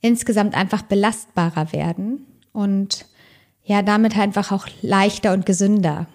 insgesamt 0.01 0.55
einfach 0.55 0.81
belastbarer 0.81 1.71
werden 1.71 2.25
und 2.51 3.05
ja, 3.63 3.83
damit 3.83 4.17
einfach 4.17 4.51
auch 4.51 4.67
leichter 4.81 5.33
und 5.33 5.45
gesünder. 5.45 6.07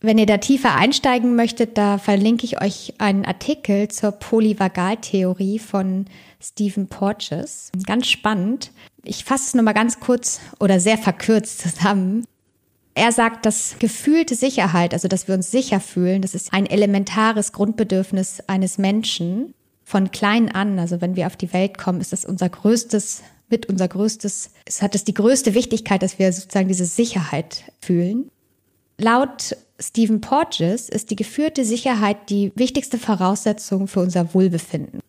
Wenn 0.00 0.18
ihr 0.18 0.26
da 0.26 0.36
tiefer 0.36 0.74
einsteigen 0.74 1.36
möchtet, 1.36 1.78
da 1.78 1.96
verlinke 1.96 2.44
ich 2.44 2.60
euch 2.60 2.94
einen 2.98 3.24
Artikel 3.24 3.88
zur 3.88 4.12
Polyvagaltheorie 4.12 5.58
von 5.58 6.04
Stephen 6.38 6.88
Porges. 6.88 7.72
Ganz 7.86 8.08
spannend. 8.08 8.72
Ich 9.06 9.24
fasse 9.24 9.44
es 9.46 9.54
nur 9.54 9.62
mal 9.62 9.72
ganz 9.72 10.00
kurz 10.00 10.40
oder 10.60 10.80
sehr 10.80 10.98
verkürzt 10.98 11.60
zusammen. 11.60 12.24
Er 12.94 13.12
sagt, 13.12 13.44
dass 13.44 13.76
gefühlte 13.78 14.34
Sicherheit, 14.34 14.94
also 14.94 15.06
dass 15.06 15.28
wir 15.28 15.34
uns 15.34 15.50
sicher 15.50 15.80
fühlen, 15.80 16.22
das 16.22 16.34
ist 16.34 16.52
ein 16.52 16.66
elementares 16.66 17.52
Grundbedürfnis 17.52 18.42
eines 18.46 18.78
Menschen 18.78 19.54
von 19.84 20.10
klein 20.10 20.50
an. 20.50 20.78
Also 20.78 21.00
wenn 21.00 21.14
wir 21.14 21.26
auf 21.26 21.36
die 21.36 21.52
Welt 21.52 21.78
kommen, 21.78 22.00
ist 22.00 22.12
das 22.12 22.24
unser 22.24 22.48
größtes, 22.48 23.22
mit 23.48 23.66
unser 23.66 23.86
größtes, 23.86 24.50
es 24.64 24.82
hat 24.82 24.94
es 24.94 25.04
die 25.04 25.14
größte 25.14 25.54
Wichtigkeit, 25.54 26.02
dass 26.02 26.18
wir 26.18 26.32
sozusagen 26.32 26.68
diese 26.68 26.86
Sicherheit 26.86 27.70
fühlen. 27.80 28.30
Laut 28.98 29.56
Stephen 29.78 30.22
Porges 30.22 30.88
ist 30.88 31.10
die 31.10 31.16
geführte 31.16 31.64
Sicherheit 31.64 32.30
die 32.30 32.50
wichtigste 32.54 32.98
Voraussetzung 32.98 33.88
für 33.88 34.00
unser 34.00 34.32
Wohlbefinden. 34.32 35.00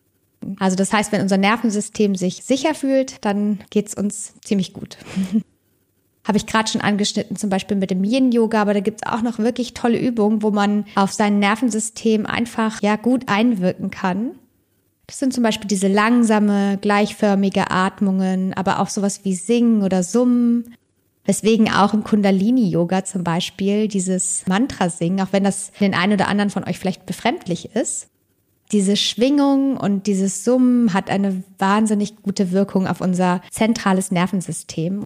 Also 0.58 0.76
das 0.76 0.92
heißt, 0.92 1.12
wenn 1.12 1.22
unser 1.22 1.36
Nervensystem 1.36 2.14
sich 2.14 2.44
sicher 2.44 2.74
fühlt, 2.74 3.24
dann 3.24 3.60
geht's 3.70 3.94
uns 3.94 4.34
ziemlich 4.42 4.72
gut. 4.72 4.98
Habe 6.24 6.36
ich 6.36 6.46
gerade 6.46 6.70
schon 6.70 6.82
angeschnitten, 6.82 7.36
zum 7.36 7.48
Beispiel 7.48 7.76
mit 7.76 7.90
dem 7.90 8.04
Yin-Yoga, 8.04 8.60
aber 8.60 8.74
da 8.74 8.80
gibt's 8.80 9.06
auch 9.06 9.22
noch 9.22 9.38
wirklich 9.38 9.72
tolle 9.72 9.98
Übungen, 9.98 10.42
wo 10.42 10.50
man 10.50 10.84
auf 10.94 11.12
sein 11.12 11.38
Nervensystem 11.38 12.26
einfach 12.26 12.82
ja 12.82 12.96
gut 12.96 13.24
einwirken 13.28 13.90
kann. 13.90 14.32
Das 15.06 15.18
sind 15.18 15.32
zum 15.32 15.42
Beispiel 15.42 15.68
diese 15.68 15.88
langsame, 15.88 16.76
gleichförmige 16.82 17.70
Atmungen, 17.70 18.52
aber 18.52 18.80
auch 18.80 18.90
sowas 18.90 19.24
wie 19.24 19.34
Singen 19.34 19.82
oder 19.82 20.02
Summen. 20.02 20.74
Weswegen 21.24 21.70
auch 21.70 21.94
im 21.94 22.04
Kundalini-Yoga 22.04 23.04
zum 23.04 23.24
Beispiel 23.24 23.88
dieses 23.88 24.46
Mantra 24.46 24.90
singen, 24.90 25.20
auch 25.22 25.32
wenn 25.32 25.44
das 25.44 25.72
den 25.80 25.94
einen 25.94 26.14
oder 26.14 26.28
anderen 26.28 26.50
von 26.50 26.64
euch 26.64 26.78
vielleicht 26.78 27.06
befremdlich 27.06 27.74
ist. 27.74 28.08
Diese 28.72 28.96
Schwingung 28.96 29.76
und 29.76 30.06
dieses 30.06 30.44
Summen 30.44 30.92
hat 30.92 31.10
eine 31.10 31.42
wahnsinnig 31.58 32.22
gute 32.22 32.52
Wirkung 32.52 32.86
auf 32.86 33.00
unser 33.00 33.40
zentrales 33.50 34.10
Nervensystem. 34.10 35.04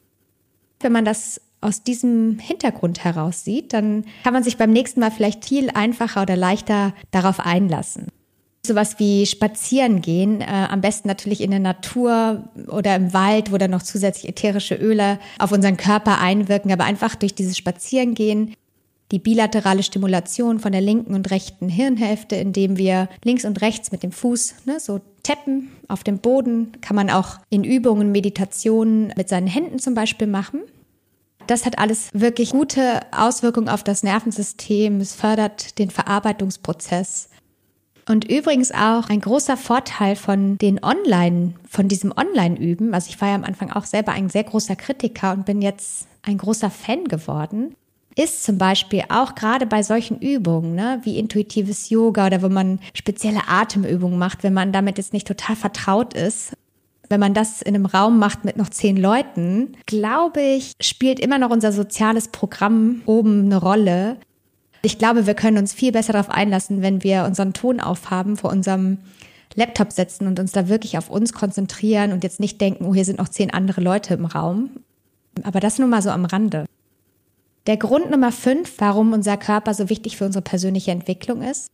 Wenn 0.80 0.92
man 0.92 1.04
das 1.04 1.40
aus 1.60 1.84
diesem 1.84 2.38
Hintergrund 2.40 3.04
heraus 3.04 3.44
sieht, 3.44 3.72
dann 3.72 4.04
kann 4.24 4.32
man 4.32 4.42
sich 4.42 4.56
beim 4.56 4.72
nächsten 4.72 4.98
Mal 5.00 5.12
vielleicht 5.12 5.44
viel 5.44 5.70
einfacher 5.70 6.22
oder 6.22 6.36
leichter 6.36 6.92
darauf 7.12 7.38
einlassen. 7.38 8.08
Sowas 8.64 8.98
wie 8.98 9.26
spazieren 9.26 10.02
gehen, 10.02 10.40
äh, 10.40 10.44
am 10.44 10.80
besten 10.80 11.08
natürlich 11.08 11.40
in 11.40 11.50
der 11.50 11.60
Natur 11.60 12.48
oder 12.68 12.94
im 12.94 13.12
Wald, 13.12 13.52
wo 13.52 13.58
dann 13.58 13.72
noch 13.72 13.82
zusätzlich 13.82 14.28
ätherische 14.28 14.76
Öle 14.76 15.18
auf 15.38 15.50
unseren 15.50 15.76
Körper 15.76 16.20
einwirken, 16.20 16.72
aber 16.72 16.84
einfach 16.84 17.16
durch 17.16 17.34
dieses 17.34 17.56
Spazierengehen 17.56 18.54
die 19.12 19.20
bilaterale 19.20 19.84
Stimulation 19.84 20.58
von 20.58 20.72
der 20.72 20.80
linken 20.80 21.14
und 21.14 21.30
rechten 21.30 21.68
Hirnhälfte, 21.68 22.34
indem 22.34 22.78
wir 22.78 23.08
links 23.22 23.44
und 23.44 23.60
rechts 23.60 23.92
mit 23.92 24.02
dem 24.02 24.10
Fuß 24.10 24.54
ne, 24.64 24.80
so 24.80 25.00
tappen 25.22 25.70
auf 25.86 26.02
dem 26.02 26.18
Boden, 26.18 26.72
kann 26.80 26.96
man 26.96 27.10
auch 27.10 27.38
in 27.48 27.62
Übungen, 27.62 28.10
Meditationen 28.10 29.12
mit 29.16 29.28
seinen 29.28 29.46
Händen 29.46 29.78
zum 29.78 29.94
Beispiel 29.94 30.26
machen. 30.26 30.62
Das 31.46 31.66
hat 31.66 31.78
alles 31.78 32.08
wirklich 32.12 32.50
gute 32.50 33.00
Auswirkungen 33.12 33.68
auf 33.68 33.84
das 33.84 34.02
Nervensystem. 34.02 35.00
Es 35.00 35.14
fördert 35.14 35.78
den 35.78 35.90
Verarbeitungsprozess 35.90 37.28
und 38.08 38.30
übrigens 38.30 38.72
auch 38.72 39.08
ein 39.08 39.20
großer 39.20 39.56
Vorteil 39.56 40.16
von 40.16 40.58
den 40.58 40.82
Online, 40.82 41.54
von 41.68 41.88
diesem 41.88 42.12
Online-Üben. 42.16 42.94
Also 42.94 43.10
ich 43.10 43.20
war 43.20 43.28
ja 43.28 43.34
am 43.34 43.44
Anfang 43.44 43.70
auch 43.70 43.84
selber 43.84 44.12
ein 44.12 44.28
sehr 44.28 44.44
großer 44.44 44.76
Kritiker 44.76 45.32
und 45.32 45.46
bin 45.46 45.62
jetzt 45.62 46.08
ein 46.22 46.38
großer 46.38 46.70
Fan 46.70 47.04
geworden. 47.04 47.74
Ist 48.14 48.44
zum 48.44 48.58
Beispiel 48.58 49.04
auch 49.08 49.34
gerade 49.34 49.66
bei 49.66 49.82
solchen 49.82 50.18
Übungen, 50.18 50.74
ne, 50.74 51.00
wie 51.02 51.18
intuitives 51.18 51.88
Yoga 51.88 52.26
oder 52.26 52.42
wo 52.42 52.48
man 52.48 52.78
spezielle 52.92 53.48
Atemübungen 53.48 54.18
macht, 54.18 54.42
wenn 54.42 54.52
man 54.52 54.72
damit 54.72 54.98
jetzt 54.98 55.14
nicht 55.14 55.26
total 55.26 55.56
vertraut 55.56 56.12
ist, 56.12 56.52
wenn 57.08 57.20
man 57.20 57.34
das 57.34 57.62
in 57.62 57.74
einem 57.74 57.86
Raum 57.86 58.18
macht 58.18 58.44
mit 58.44 58.56
noch 58.56 58.70
zehn 58.70 58.96
Leuten, 58.96 59.76
glaube 59.86 60.40
ich, 60.40 60.72
spielt 60.80 61.20
immer 61.20 61.38
noch 61.38 61.50
unser 61.50 61.72
soziales 61.72 62.28
Programm 62.28 63.02
oben 63.06 63.46
eine 63.46 63.56
Rolle. 63.56 64.16
Ich 64.82 64.98
glaube, 64.98 65.26
wir 65.26 65.34
können 65.34 65.58
uns 65.58 65.72
viel 65.72 65.92
besser 65.92 66.14
darauf 66.14 66.30
einlassen, 66.30 66.82
wenn 66.82 67.02
wir 67.02 67.24
unseren 67.24 67.52
Ton 67.52 67.80
aufhaben, 67.80 68.36
vor 68.36 68.50
unserem 68.50 68.98
Laptop 69.54 69.92
setzen 69.92 70.26
und 70.26 70.40
uns 70.40 70.52
da 70.52 70.68
wirklich 70.68 70.98
auf 70.98 71.10
uns 71.10 71.32
konzentrieren 71.32 72.12
und 72.12 72.24
jetzt 72.24 72.40
nicht 72.40 72.60
denken, 72.60 72.86
oh, 72.86 72.94
hier 72.94 73.04
sind 73.04 73.18
noch 73.18 73.28
zehn 73.28 73.52
andere 73.52 73.80
Leute 73.80 74.14
im 74.14 74.24
Raum. 74.24 74.70
Aber 75.42 75.60
das 75.60 75.78
nur 75.78 75.88
mal 75.88 76.02
so 76.02 76.10
am 76.10 76.24
Rande. 76.24 76.66
Der 77.66 77.76
Grund 77.76 78.10
Nummer 78.10 78.32
fünf, 78.32 78.74
warum 78.78 79.12
unser 79.12 79.36
Körper 79.36 79.72
so 79.74 79.88
wichtig 79.88 80.16
für 80.16 80.26
unsere 80.26 80.42
persönliche 80.42 80.90
Entwicklung 80.90 81.42
ist, 81.42 81.68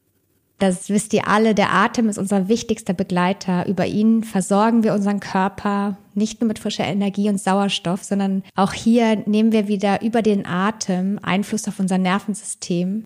das 0.59 0.88
wisst 0.88 1.12
ihr 1.12 1.28
alle, 1.28 1.54
der 1.54 1.73
Atem 1.73 2.09
ist 2.09 2.18
unser 2.18 2.49
wichtigster 2.49 2.92
Begleiter. 2.92 3.66
Über 3.68 3.87
ihn 3.87 4.25
versorgen 4.25 4.83
wir 4.83 4.92
unseren 4.92 5.21
Körper 5.21 5.97
nicht 6.14 6.40
nur 6.40 6.49
mit 6.49 6.59
frischer 6.59 6.85
Energie 6.85 7.28
und 7.28 7.40
Sauerstoff, 7.40 8.03
sondern 8.03 8.42
auch 8.57 8.72
hier 8.72 9.22
nehmen 9.27 9.53
wir 9.53 9.68
wieder 9.68 10.03
über 10.03 10.20
den 10.20 10.46
Atem 10.46 11.20
Einfluss 11.22 11.68
auf 11.68 11.79
unser 11.79 11.96
Nervensystem. 11.96 13.05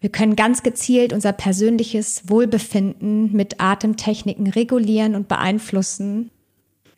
Wir 0.00 0.10
können 0.10 0.36
ganz 0.36 0.62
gezielt 0.62 1.14
unser 1.14 1.32
persönliches 1.32 2.28
Wohlbefinden 2.28 3.32
mit 3.32 3.62
Atemtechniken 3.62 4.48
regulieren 4.48 5.14
und 5.14 5.26
beeinflussen. 5.26 6.30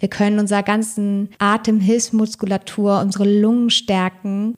Wir 0.00 0.08
können 0.08 0.40
unserer 0.40 0.64
ganzen 0.64 1.28
Atemhilfsmuskulatur, 1.38 3.00
unsere 3.00 3.40
Lungen 3.40 3.70
stärken 3.70 4.56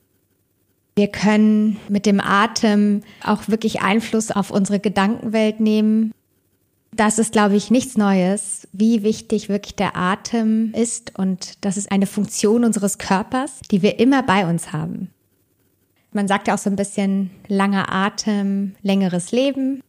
wir 0.99 1.07
können 1.07 1.79
mit 1.89 2.07
dem 2.07 2.21
Atem 2.21 3.03
auch 3.23 3.47
wirklich 3.47 3.81
Einfluss 3.81 4.33
auf 4.33 4.51
unsere 4.51 4.81
Gedankenwelt 4.81 5.61
nehmen. 5.61 6.13
Das 6.93 7.21
ist, 7.21 7.31
glaube 7.31 7.55
ich, 7.55 7.71
nichts 7.71 7.97
Neues, 7.97 8.67
wie 8.73 9.05
wichtig 9.05 9.49
wirklich 9.49 9.77
der 9.77 9.97
Atem 9.97 10.73
ist. 10.75 11.17
Und 11.17 11.65
das 11.65 11.77
ist 11.77 11.93
eine 11.93 12.07
Funktion 12.07 12.65
unseres 12.65 12.99
Körpers, 12.99 13.61
die 13.71 13.81
wir 13.81 14.01
immer 14.01 14.25
bei 14.25 14.51
uns 14.51 14.73
haben. 14.73 15.11
Man 16.11 16.27
sagt 16.27 16.49
ja 16.49 16.55
auch 16.55 16.59
so 16.59 16.69
ein 16.69 16.75
bisschen 16.75 17.31
langer 17.47 17.93
Atem, 17.93 18.75
längeres 18.83 19.31
Leben. 19.31 19.81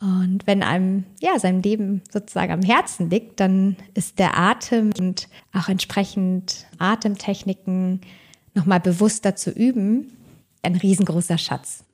Und 0.00 0.48
wenn 0.48 0.64
einem 0.64 1.04
ja 1.20 1.38
sein 1.38 1.62
Leben 1.62 2.02
sozusagen 2.10 2.52
am 2.52 2.62
Herzen 2.62 3.08
liegt, 3.08 3.38
dann 3.38 3.76
ist 3.94 4.18
der 4.18 4.36
Atem 4.36 4.90
und 4.98 5.28
auch 5.54 5.68
entsprechend 5.68 6.66
Atemtechniken 6.78 8.00
nochmal 8.54 8.80
bewusster 8.80 9.36
zu 9.36 9.52
üben 9.52 10.10
ein 10.66 10.76
riesengroßer 10.76 11.38
Schatz. 11.38 11.84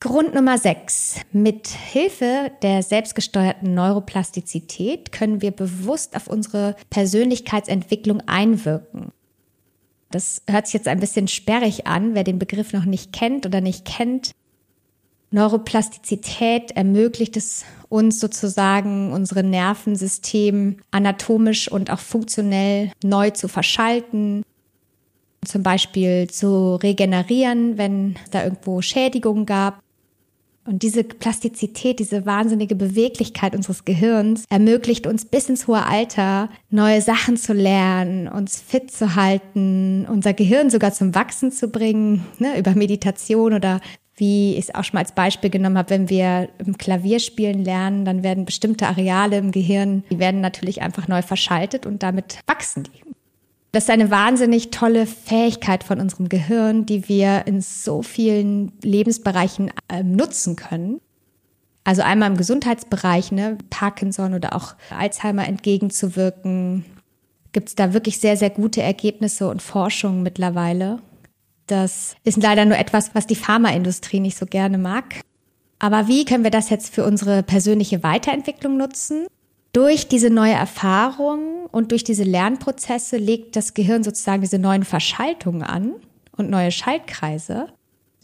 Grund 0.00 0.34
Nummer 0.34 0.58
6. 0.58 1.20
Mit 1.32 1.68
Hilfe 1.68 2.50
der 2.62 2.82
selbstgesteuerten 2.82 3.72
Neuroplastizität 3.72 5.12
können 5.12 5.40
wir 5.40 5.50
bewusst 5.50 6.14
auf 6.16 6.26
unsere 6.26 6.76
Persönlichkeitsentwicklung 6.90 8.20
einwirken. 8.26 9.12
Das 10.10 10.42
hört 10.48 10.66
sich 10.66 10.74
jetzt 10.74 10.88
ein 10.88 11.00
bisschen 11.00 11.26
sperrig 11.26 11.86
an, 11.86 12.14
wer 12.14 12.22
den 12.22 12.38
Begriff 12.38 12.72
noch 12.72 12.84
nicht 12.84 13.12
kennt 13.12 13.46
oder 13.46 13.60
nicht 13.60 13.84
kennt. 13.84 14.32
Neuroplastizität 15.30 16.70
ermöglicht 16.72 17.36
es 17.36 17.64
uns 17.88 18.20
sozusagen, 18.20 19.10
unsere 19.12 19.42
Nervensystem 19.42 20.76
anatomisch 20.90 21.70
und 21.72 21.90
auch 21.90 21.98
funktionell 21.98 22.92
neu 23.02 23.30
zu 23.30 23.48
verschalten, 23.48 24.44
zum 25.46 25.62
Beispiel 25.62 26.28
zu 26.28 26.76
regenerieren, 26.76 27.78
wenn 27.78 28.16
da 28.30 28.44
irgendwo 28.44 28.80
Schädigungen 28.80 29.46
gab. 29.46 29.80
Und 30.66 30.82
diese 30.82 31.04
Plastizität, 31.04 31.98
diese 31.98 32.24
wahnsinnige 32.24 32.74
Beweglichkeit 32.74 33.54
unseres 33.54 33.84
Gehirns 33.84 34.44
ermöglicht 34.48 35.06
uns 35.06 35.26
bis 35.26 35.50
ins 35.50 35.66
hohe 35.66 35.84
Alter 35.84 36.48
neue 36.70 37.02
Sachen 37.02 37.36
zu 37.36 37.52
lernen, 37.52 38.28
uns 38.28 38.62
fit 38.62 38.90
zu 38.90 39.14
halten, 39.14 40.06
unser 40.08 40.32
Gehirn 40.32 40.70
sogar 40.70 40.92
zum 40.92 41.14
Wachsen 41.14 41.52
zu 41.52 41.68
bringen, 41.68 42.24
ne, 42.38 42.58
über 42.58 42.74
Meditation 42.74 43.52
oder 43.52 43.80
wie 44.16 44.54
ich 44.54 44.68
es 44.68 44.74
auch 44.74 44.84
schon 44.84 44.94
mal 44.94 45.00
als 45.00 45.12
Beispiel 45.12 45.50
genommen 45.50 45.76
habe, 45.76 45.90
wenn 45.90 46.08
wir 46.08 46.48
im 46.64 46.78
Klavierspielen 46.78 47.64
lernen, 47.64 48.04
dann 48.04 48.22
werden 48.22 48.44
bestimmte 48.44 48.86
Areale 48.86 49.38
im 49.38 49.50
Gehirn, 49.50 50.04
die 50.10 50.18
werden 50.18 50.40
natürlich 50.40 50.82
einfach 50.82 51.08
neu 51.08 51.20
verschaltet 51.20 51.84
und 51.84 52.02
damit 52.02 52.38
wachsen 52.46 52.84
die. 52.84 53.13
Das 53.74 53.84
ist 53.84 53.90
eine 53.90 54.12
wahnsinnig 54.12 54.70
tolle 54.70 55.04
Fähigkeit 55.04 55.82
von 55.82 55.98
unserem 55.98 56.28
Gehirn, 56.28 56.86
die 56.86 57.08
wir 57.08 57.48
in 57.48 57.60
so 57.60 58.02
vielen 58.02 58.70
Lebensbereichen 58.84 59.72
äh, 59.88 60.04
nutzen 60.04 60.54
können. 60.54 61.00
Also 61.82 62.02
einmal 62.02 62.30
im 62.30 62.36
Gesundheitsbereich, 62.36 63.32
ne, 63.32 63.58
Parkinson 63.70 64.34
oder 64.34 64.54
auch 64.54 64.76
Alzheimer 64.96 65.48
entgegenzuwirken, 65.48 66.84
gibt 67.50 67.68
es 67.68 67.74
da 67.74 67.92
wirklich 67.92 68.20
sehr, 68.20 68.36
sehr 68.36 68.50
gute 68.50 68.80
Ergebnisse 68.80 69.48
und 69.48 69.60
Forschung 69.60 70.22
mittlerweile. 70.22 71.00
Das 71.66 72.14
ist 72.22 72.40
leider 72.40 72.66
nur 72.66 72.78
etwas, 72.78 73.12
was 73.16 73.26
die 73.26 73.34
Pharmaindustrie 73.34 74.20
nicht 74.20 74.38
so 74.38 74.46
gerne 74.46 74.78
mag. 74.78 75.20
Aber 75.80 76.06
wie 76.06 76.24
können 76.24 76.44
wir 76.44 76.52
das 76.52 76.70
jetzt 76.70 76.94
für 76.94 77.04
unsere 77.04 77.42
persönliche 77.42 78.04
Weiterentwicklung 78.04 78.76
nutzen? 78.76 79.26
Durch 79.74 80.08
diese 80.08 80.30
neue 80.30 80.52
Erfahrung 80.54 81.66
und 81.70 81.90
durch 81.90 82.04
diese 82.04 82.22
Lernprozesse 82.22 83.18
legt 83.18 83.56
das 83.56 83.74
Gehirn 83.74 84.04
sozusagen 84.04 84.40
diese 84.40 84.58
neuen 84.58 84.84
Verschaltungen 84.84 85.62
an 85.62 85.94
und 86.36 86.48
neue 86.48 86.70
Schaltkreise. 86.70 87.66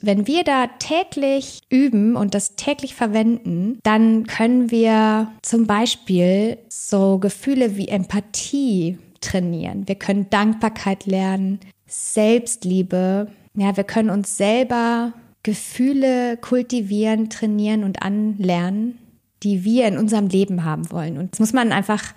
Wenn 0.00 0.26
wir 0.26 0.44
da 0.44 0.68
täglich 0.78 1.60
üben 1.68 2.16
und 2.16 2.34
das 2.34 2.54
täglich 2.54 2.94
verwenden, 2.94 3.80
dann 3.82 4.26
können 4.26 4.70
wir 4.70 5.30
zum 5.42 5.66
Beispiel 5.66 6.56
so 6.70 7.18
Gefühle 7.18 7.76
wie 7.76 7.88
Empathie 7.88 8.98
trainieren. 9.20 9.86
Wir 9.88 9.96
können 9.96 10.30
Dankbarkeit 10.30 11.04
lernen, 11.04 11.58
Selbstliebe. 11.86 13.26
Ja, 13.54 13.76
wir 13.76 13.84
können 13.84 14.08
uns 14.08 14.36
selber 14.36 15.12
Gefühle 15.42 16.36
kultivieren, 16.36 17.28
trainieren 17.28 17.82
und 17.82 18.02
anlernen 18.02 18.99
die 19.42 19.64
wir 19.64 19.86
in 19.86 19.98
unserem 19.98 20.28
Leben 20.28 20.64
haben 20.64 20.90
wollen. 20.90 21.18
Und 21.18 21.32
das 21.32 21.40
muss 21.40 21.52
man 21.52 21.72
einfach 21.72 22.14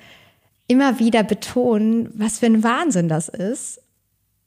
immer 0.67 0.99
wieder 0.99 1.23
betonen, 1.23 2.09
was 2.13 2.39
für 2.39 2.47
ein 2.47 2.63
Wahnsinn 2.63 3.09
das 3.09 3.29
ist. 3.29 3.81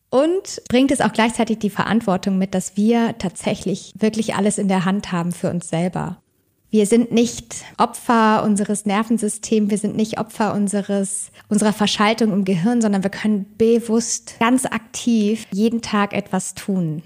Und 0.08 0.62
bringt 0.68 0.92
es 0.92 1.00
auch 1.00 1.12
gleichzeitig 1.12 1.58
die 1.58 1.70
Verantwortung 1.70 2.38
mit, 2.38 2.54
dass 2.54 2.76
wir 2.76 3.18
tatsächlich 3.18 3.92
wirklich 3.98 4.34
alles 4.34 4.58
in 4.58 4.68
der 4.68 4.84
Hand 4.84 5.12
haben 5.12 5.32
für 5.32 5.50
uns 5.50 5.68
selber. 5.68 6.22
Wir 6.70 6.86
sind 6.86 7.12
nicht 7.12 7.64
Opfer 7.78 8.42
unseres 8.44 8.86
Nervensystems, 8.86 9.70
wir 9.70 9.78
sind 9.78 9.96
nicht 9.96 10.18
Opfer 10.18 10.54
unseres, 10.54 11.30
unserer 11.48 11.72
Verschaltung 11.72 12.32
im 12.32 12.44
Gehirn, 12.44 12.82
sondern 12.82 13.02
wir 13.02 13.10
können 13.10 13.46
bewusst, 13.56 14.36
ganz 14.40 14.66
aktiv 14.66 15.46
jeden 15.52 15.80
Tag 15.80 16.12
etwas 16.12 16.54
tun 16.54 17.02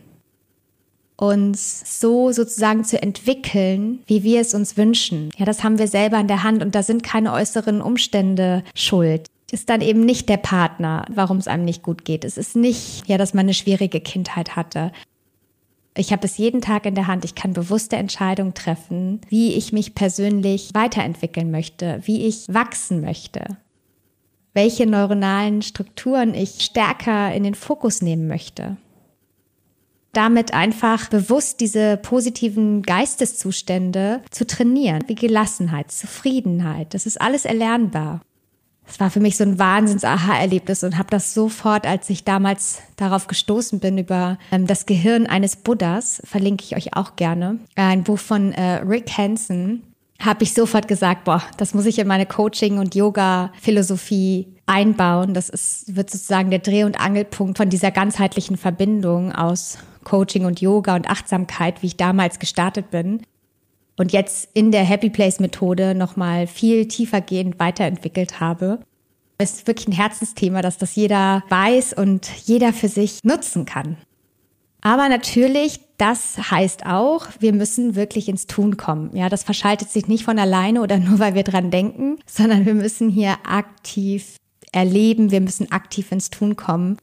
uns 1.21 2.01
so 2.01 2.33
sozusagen 2.33 2.85
zu 2.85 3.01
entwickeln, 3.03 4.01
wie 4.07 4.23
wir 4.23 4.41
es 4.41 4.55
uns 4.55 4.77
wünschen. 4.77 5.31
Ja, 5.37 5.45
das 5.45 5.63
haben 5.63 5.79
wir 5.79 5.89
selber 5.89 6.19
in 6.19 6.29
der 6.29 6.43
Hand 6.43 6.63
und 6.63 6.75
da 6.75 6.83
sind 6.83 7.03
keine 7.03 7.33
äußeren 7.33 7.83
Umstände 7.83 8.65
schuld 8.75 9.27
ist 9.53 9.69
dann 9.69 9.81
eben 9.81 10.05
nicht 10.05 10.29
der 10.29 10.37
Partner, 10.37 11.05
warum 11.09 11.39
es 11.39 11.49
einem 11.49 11.65
nicht 11.65 11.83
gut 11.83 12.05
geht. 12.05 12.25
Es 12.25 12.37
ist 12.37 12.57
nicht, 12.57 13.07
ja, 13.09 13.19
dass 13.19 13.35
man 13.35 13.47
eine 13.47 13.55
schwierige 13.55 14.01
Kindheit 14.01 14.57
hatte. 14.57 14.93
Ich 15.97 16.13
habe 16.13 16.25
es 16.25 16.39
jeden 16.39 16.61
Tag 16.61 16.87
in 16.87 16.95
der 16.95 17.09
Hand. 17.09 17.25
Ich 17.25 17.35
kann 17.35 17.53
bewusste 17.53 17.97
Entscheidungen 17.97 18.55
treffen, 18.55 19.21
wie 19.29 19.55
ich 19.55 19.73
mich 19.73 19.95
persönlich 19.95 20.71
weiterentwickeln 20.73 21.51
möchte, 21.51 22.01
wie 22.05 22.27
ich 22.27 22.47
wachsen 22.49 23.01
möchte, 23.01 23.57
welche 24.55 24.87
neuronalen 24.87 25.63
Strukturen 25.63 26.35
ich 26.35 26.63
stärker 26.63 27.35
in 27.35 27.43
den 27.43 27.55
Fokus 27.55 28.03
nehmen 28.03 28.29
möchte. 28.29 28.77
Damit 30.13 30.53
einfach 30.53 31.09
bewusst 31.09 31.61
diese 31.61 31.97
positiven 31.97 32.83
Geisteszustände 32.83 34.23
zu 34.31 34.47
trainieren, 34.47 35.05
wie 35.07 35.15
Gelassenheit, 35.15 35.93
Zufriedenheit. 35.93 36.95
Das 36.95 37.07
ist 37.07 37.21
alles 37.21 37.45
erlernbar. 37.45 38.21
Es 38.91 38.99
war 38.99 39.09
für 39.09 39.21
mich 39.21 39.37
so 39.37 39.45
ein 39.45 39.59
Wahnsinns-Aha-Erlebnis 39.59 40.83
und 40.83 40.99
habe 40.99 41.11
das 41.11 41.33
sofort, 41.33 41.87
als 41.87 42.11
ich 42.11 42.25
damals 42.25 42.81
darauf 42.97 43.29
gestoßen 43.29 43.79
bin, 43.79 43.99
über 43.99 44.37
ähm, 44.51 44.67
das 44.67 44.85
Gehirn 44.85 45.29
eines 45.29 45.55
Buddhas, 45.55 46.21
verlinke 46.25 46.65
ich 46.65 46.77
euch 46.77 46.97
auch 46.97 47.15
gerne, 47.15 47.61
ein 47.77 48.03
Buch 48.03 48.19
von 48.19 48.53
äh, 48.53 48.83
Rick 48.83 49.17
Hansen, 49.17 49.85
habe 50.19 50.43
ich 50.43 50.55
sofort 50.55 50.89
gesagt, 50.89 51.25
boah, 51.25 51.43
das 51.57 51.73
muss 51.73 51.87
ich 51.87 51.99
in 52.01 52.09
meine 52.09 52.27
Coaching- 52.27 52.79
und 52.79 52.95
Yoga-Philosophie 52.95 54.49
einbauen. 54.67 55.35
Das 55.35 55.49
ist, 55.49 55.97
wird 55.97 56.11
sozusagen 56.11 56.51
der 56.51 56.59
Dreh- 56.59 56.85
und 56.85 57.01
Angelpunkt 57.01 57.57
von 57.57 57.71
dieser 57.71 57.91
ganzheitlichen 57.91 58.57
Verbindung 58.57 59.33
aus 59.33 59.79
Coaching 60.05 60.45
und 60.45 60.61
Yoga 60.61 60.97
und 60.97 61.09
Achtsamkeit, 61.09 61.83
wie 61.83 61.89
ich 61.89 61.97
damals 61.97 62.39
gestartet 62.39 62.91
bin 62.91 63.23
und 63.97 64.13
jetzt 64.13 64.49
in 64.55 64.73
der 64.73 64.85
Happy 64.85 65.11
Place 65.11 65.41
Methode 65.41 65.95
nochmal 65.95 66.47
viel 66.47 66.89
tiefergehend 66.89 67.59
weiterentwickelt 67.59 68.41
habe. 68.41 68.81
Es 69.37 69.53
ist 69.55 69.67
wirklich 69.67 69.89
ein 69.89 69.93
Herzensthema, 69.93 70.63
dass 70.63 70.79
das 70.79 70.95
jeder 70.97 71.43
weiß 71.49 71.95
und 71.95 72.29
jeder 72.45 72.73
für 72.73 72.89
sich 72.89 73.21
nutzen 73.25 73.65
kann. 73.67 73.97
Aber 74.83 75.09
natürlich, 75.09 75.81
das 75.99 76.51
heißt 76.51 76.87
auch, 76.87 77.27
wir 77.39 77.53
müssen 77.53 77.95
wirklich 77.95 78.29
ins 78.29 78.47
Tun 78.47 78.79
kommen. 78.79 79.15
Ja, 79.15 79.29
das 79.29 79.45
verschaltet 79.45 79.91
sich 79.91 80.09
nicht 80.09 80.25
von 80.25 80.39
alleine 80.39 80.81
oder 80.81 80.99
nur 80.99 81.19
weil 81.19 81.35
wir 81.35 81.43
dran 81.43 81.71
denken, 81.71 82.19
sondern 82.27 82.65
wir 82.65 82.75
müssen 82.75 83.11
hier 83.11 83.37
aktiv 83.47 84.37
erleben, 84.73 85.31
wir 85.31 85.41
müssen 85.41 85.71
aktiv 85.73 86.11
ins 86.13 86.31
Tun 86.31 86.57
kommen. 86.57 86.97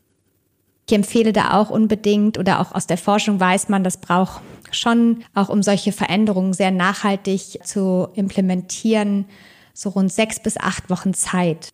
Ich 0.90 0.96
empfehle 0.96 1.34
da 1.34 1.60
auch 1.60 1.70
unbedingt 1.70 2.38
oder 2.38 2.62
auch 2.62 2.74
aus 2.74 2.88
der 2.88 2.98
Forschung 2.98 3.40
weiß 3.40 3.68
man, 3.68 3.84
das 3.84 3.98
braucht 3.98 4.42
schon 4.72 5.24
auch 5.34 5.50
um 5.50 5.62
solche 5.62 5.92
Veränderungen 5.92 6.54
sehr 6.54 6.72
nachhaltig 6.72 7.60
zu 7.64 8.08
implementieren, 8.16 9.26
so 9.74 9.90
rund 9.90 10.12
sechs 10.12 10.40
bis 10.40 10.58
acht 10.58 10.90
Wochen 10.90 11.14
Zeit. 11.14 11.70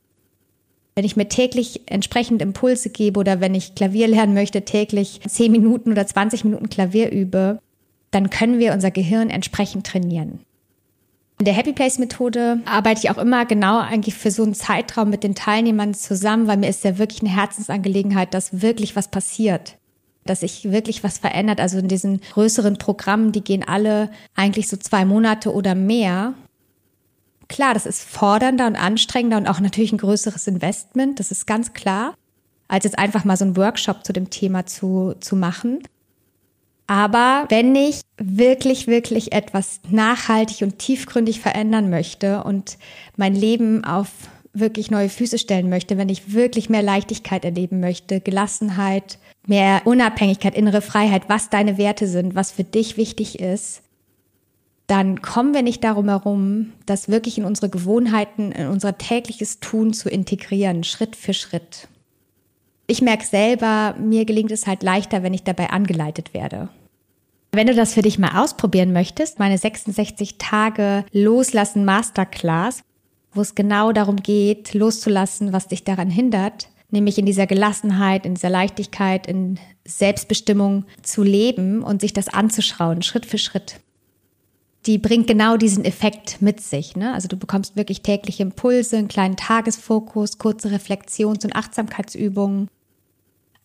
Wenn 0.95 1.05
ich 1.05 1.15
mir 1.15 1.27
täglich 1.27 1.81
entsprechend 1.85 2.41
Impulse 2.41 2.89
gebe 2.89 3.19
oder 3.19 3.39
wenn 3.39 3.55
ich 3.55 3.75
Klavier 3.75 4.07
lernen 4.07 4.33
möchte, 4.33 4.63
täglich 4.63 5.21
zehn 5.27 5.51
Minuten 5.51 5.91
oder 5.91 6.05
20 6.05 6.43
Minuten 6.43 6.69
Klavier 6.69 7.11
übe, 7.11 7.59
dann 8.11 8.29
können 8.29 8.59
wir 8.59 8.73
unser 8.73 8.91
Gehirn 8.91 9.29
entsprechend 9.29 9.85
trainieren. 9.85 10.39
In 11.43 11.45
der 11.45 11.55
Happy 11.55 11.73
Place 11.73 11.99
Methode 11.99 12.61
arbeite 12.63 13.01
ich 13.03 13.09
auch 13.09 13.17
immer 13.17 13.45
genau 13.45 13.77
eigentlich 13.77 14.15
für 14.15 14.31
so 14.31 14.43
einen 14.43 14.53
Zeitraum 14.53 15.09
mit 15.09 15.25
den 15.25 15.35
Teilnehmern 15.35 15.93
zusammen, 15.93 16.47
weil 16.47 16.55
mir 16.55 16.69
ist 16.69 16.85
ja 16.85 16.97
wirklich 16.97 17.21
eine 17.21 17.35
Herzensangelegenheit, 17.35 18.33
dass 18.33 18.61
wirklich 18.61 18.95
was 18.95 19.09
passiert. 19.09 19.75
Dass 20.23 20.39
sich 20.39 20.71
wirklich 20.71 21.03
was 21.03 21.17
verändert. 21.17 21.59
Also 21.59 21.79
in 21.79 21.89
diesen 21.89 22.21
größeren 22.31 22.77
Programmen, 22.77 23.33
die 23.33 23.43
gehen 23.43 23.61
alle 23.67 24.09
eigentlich 24.35 24.69
so 24.69 24.77
zwei 24.77 25.03
Monate 25.03 25.53
oder 25.53 25.75
mehr. 25.75 26.33
Klar, 27.49 27.73
das 27.73 27.85
ist 27.85 28.03
fordernder 28.03 28.65
und 28.65 28.77
anstrengender 28.77 29.35
und 29.35 29.47
auch 29.47 29.59
natürlich 29.59 29.91
ein 29.91 29.97
größeres 29.97 30.47
Investment, 30.47 31.19
das 31.19 31.29
ist 31.31 31.45
ganz 31.45 31.73
klar, 31.73 32.13
als 32.69 32.85
jetzt 32.85 32.97
einfach 32.97 33.25
mal 33.25 33.35
so 33.35 33.43
einen 33.43 33.57
Workshop 33.57 34.05
zu 34.05 34.13
dem 34.13 34.29
Thema 34.29 34.65
zu, 34.65 35.15
zu 35.19 35.35
machen. 35.35 35.83
Aber 36.87 37.45
wenn 37.49 37.75
ich 37.75 38.01
wirklich, 38.17 38.87
wirklich 38.87 39.31
etwas 39.31 39.79
nachhaltig 39.89 40.61
und 40.61 40.79
tiefgründig 40.79 41.39
verändern 41.39 41.89
möchte 41.89 42.43
und 42.43 42.77
mein 43.15 43.35
Leben 43.35 43.85
auf 43.85 44.09
wirklich 44.53 44.91
neue 44.91 45.09
Füße 45.09 45.39
stellen 45.39 45.69
möchte, 45.69 45.97
wenn 45.97 46.09
ich 46.09 46.33
wirklich 46.33 46.69
mehr 46.69 46.83
Leichtigkeit 46.83 47.43
erleben 47.43 47.79
möchte, 47.79 48.19
Gelassenheit, 48.19 49.17
mehr 49.47 49.81
Unabhängigkeit, 49.85 50.55
innere 50.55 50.81
Freiheit, 50.81 51.23
was 51.27 51.49
deine 51.49 51.77
Werte 51.77 52.07
sind, 52.07 52.35
was 52.35 52.51
für 52.51 52.63
dich 52.63 52.97
wichtig 52.97 53.39
ist, 53.39 53.81
dann 54.87 55.21
kommen 55.21 55.53
wir 55.53 55.63
nicht 55.63 55.83
darum 55.83 56.09
herum, 56.09 56.73
das 56.85 57.09
wirklich 57.09 57.37
in 57.37 57.45
unsere 57.45 57.69
Gewohnheiten, 57.69 58.51
in 58.51 58.67
unser 58.67 58.97
tägliches 58.97 59.59
Tun 59.59 59.93
zu 59.93 60.09
integrieren, 60.09 60.83
Schritt 60.83 61.15
für 61.15 61.33
Schritt. 61.33 61.87
Ich 62.93 63.01
merke 63.01 63.25
selber, 63.25 63.95
mir 63.99 64.23
gelingt 64.23 64.51
es 64.51 64.67
halt 64.67 64.83
leichter, 64.83 65.23
wenn 65.23 65.33
ich 65.33 65.41
dabei 65.41 65.71
angeleitet 65.71 66.35
werde. 66.35 66.69
Wenn 67.51 67.65
du 67.65 67.73
das 67.73 67.95
für 67.95 68.03
dich 68.03 68.19
mal 68.19 68.39
ausprobieren 68.39 68.93
möchtest, 68.93 69.39
meine 69.39 69.57
66 69.57 70.37
Tage 70.37 71.03
Loslassen 71.11 71.85
Masterclass, 71.85 72.83
wo 73.31 73.41
es 73.41 73.55
genau 73.55 73.93
darum 73.93 74.17
geht, 74.17 74.75
loszulassen, 74.75 75.53
was 75.53 75.69
dich 75.69 75.83
daran 75.83 76.11
hindert, 76.11 76.67
nämlich 76.91 77.17
in 77.17 77.25
dieser 77.25 77.47
Gelassenheit, 77.47 78.27
in 78.27 78.35
dieser 78.35 78.51
Leichtigkeit, 78.51 79.25
in 79.25 79.59
Selbstbestimmung 79.85 80.85
zu 81.01 81.23
leben 81.23 81.81
und 81.81 81.99
sich 81.99 82.13
das 82.13 82.27
anzuschauen, 82.27 83.01
Schritt 83.01 83.25
für 83.25 83.39
Schritt. 83.39 83.79
Die 84.85 84.99
bringt 84.99 85.25
genau 85.25 85.57
diesen 85.57 85.83
Effekt 85.83 86.43
mit 86.43 86.61
sich. 86.61 86.95
Ne? 86.95 87.11
Also 87.11 87.27
du 87.27 87.37
bekommst 87.37 87.75
wirklich 87.75 88.03
tägliche 88.03 88.43
Impulse, 88.43 88.97
einen 88.97 89.07
kleinen 89.07 89.35
Tagesfokus, 89.35 90.37
kurze 90.37 90.69
Reflexions- 90.69 91.43
und 91.43 91.55
Achtsamkeitsübungen, 91.55 92.69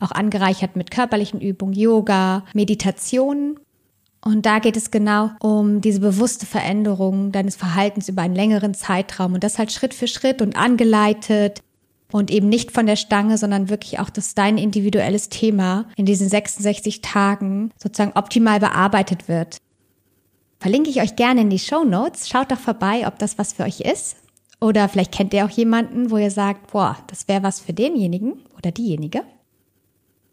auch 0.00 0.12
angereichert 0.12 0.76
mit 0.76 0.90
körperlichen 0.90 1.40
Übungen, 1.40 1.74
Yoga, 1.74 2.44
Meditation. 2.54 3.58
Und 4.24 4.46
da 4.46 4.58
geht 4.58 4.76
es 4.76 4.90
genau 4.90 5.30
um 5.40 5.80
diese 5.80 6.00
bewusste 6.00 6.46
Veränderung 6.46 7.32
deines 7.32 7.56
Verhaltens 7.56 8.08
über 8.08 8.22
einen 8.22 8.34
längeren 8.34 8.74
Zeitraum 8.74 9.34
und 9.34 9.44
das 9.44 9.58
halt 9.58 9.72
Schritt 9.72 9.94
für 9.94 10.08
Schritt 10.08 10.42
und 10.42 10.56
angeleitet 10.56 11.62
und 12.10 12.30
eben 12.30 12.48
nicht 12.48 12.72
von 12.72 12.86
der 12.86 12.96
Stange, 12.96 13.38
sondern 13.38 13.68
wirklich 13.68 14.00
auch, 14.00 14.10
dass 14.10 14.34
dein 14.34 14.58
individuelles 14.58 15.28
Thema 15.28 15.86
in 15.96 16.06
diesen 16.06 16.28
66 16.28 17.00
Tagen 17.02 17.70
sozusagen 17.76 18.16
optimal 18.16 18.60
bearbeitet 18.60 19.28
wird. 19.28 19.58
Verlinke 20.58 20.90
ich 20.90 21.00
euch 21.00 21.14
gerne 21.14 21.42
in 21.42 21.50
die 21.50 21.58
Show 21.58 21.84
Notes. 21.84 22.28
Schaut 22.28 22.50
doch 22.50 22.58
vorbei, 22.58 23.06
ob 23.06 23.18
das 23.18 23.38
was 23.38 23.52
für 23.52 23.62
euch 23.62 23.80
ist. 23.80 24.16
Oder 24.60 24.88
vielleicht 24.88 25.12
kennt 25.12 25.32
ihr 25.32 25.44
auch 25.44 25.50
jemanden, 25.50 26.10
wo 26.10 26.16
ihr 26.16 26.32
sagt, 26.32 26.72
boah, 26.72 26.96
das 27.06 27.28
wäre 27.28 27.44
was 27.44 27.60
für 27.60 27.72
denjenigen 27.72 28.40
oder 28.56 28.72
diejenige. 28.72 29.22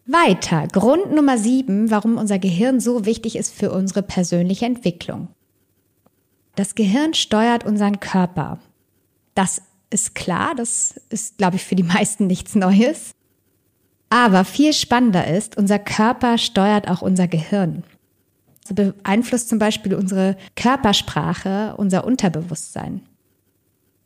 Weiter. 0.05 0.67
Grund 0.67 1.13
Nummer 1.13 1.37
sieben, 1.37 1.89
warum 1.89 2.17
unser 2.17 2.37
Gehirn 2.37 2.79
so 2.79 3.05
wichtig 3.05 3.35
ist 3.35 3.53
für 3.53 3.71
unsere 3.71 4.03
persönliche 4.03 4.65
Entwicklung. 4.65 5.29
Das 6.55 6.75
Gehirn 6.75 7.13
steuert 7.13 7.65
unseren 7.65 7.99
Körper. 7.99 8.59
Das 9.33 9.61
ist 9.89 10.13
klar, 10.13 10.53
das 10.55 11.01
ist, 11.09 11.37
glaube 11.37 11.55
ich, 11.55 11.63
für 11.63 11.75
die 11.75 11.83
meisten 11.83 12.27
nichts 12.27 12.55
Neues. 12.55 13.11
Aber 14.09 14.45
viel 14.45 14.73
spannender 14.73 15.27
ist, 15.27 15.57
unser 15.57 15.79
Körper 15.79 16.37
steuert 16.37 16.87
auch 16.87 17.01
unser 17.01 17.27
Gehirn. 17.27 17.83
So 18.67 18.75
beeinflusst 18.75 19.49
zum 19.49 19.59
Beispiel 19.59 19.95
unsere 19.95 20.37
Körpersprache 20.55 21.75
unser 21.77 22.05
Unterbewusstsein. 22.05 23.01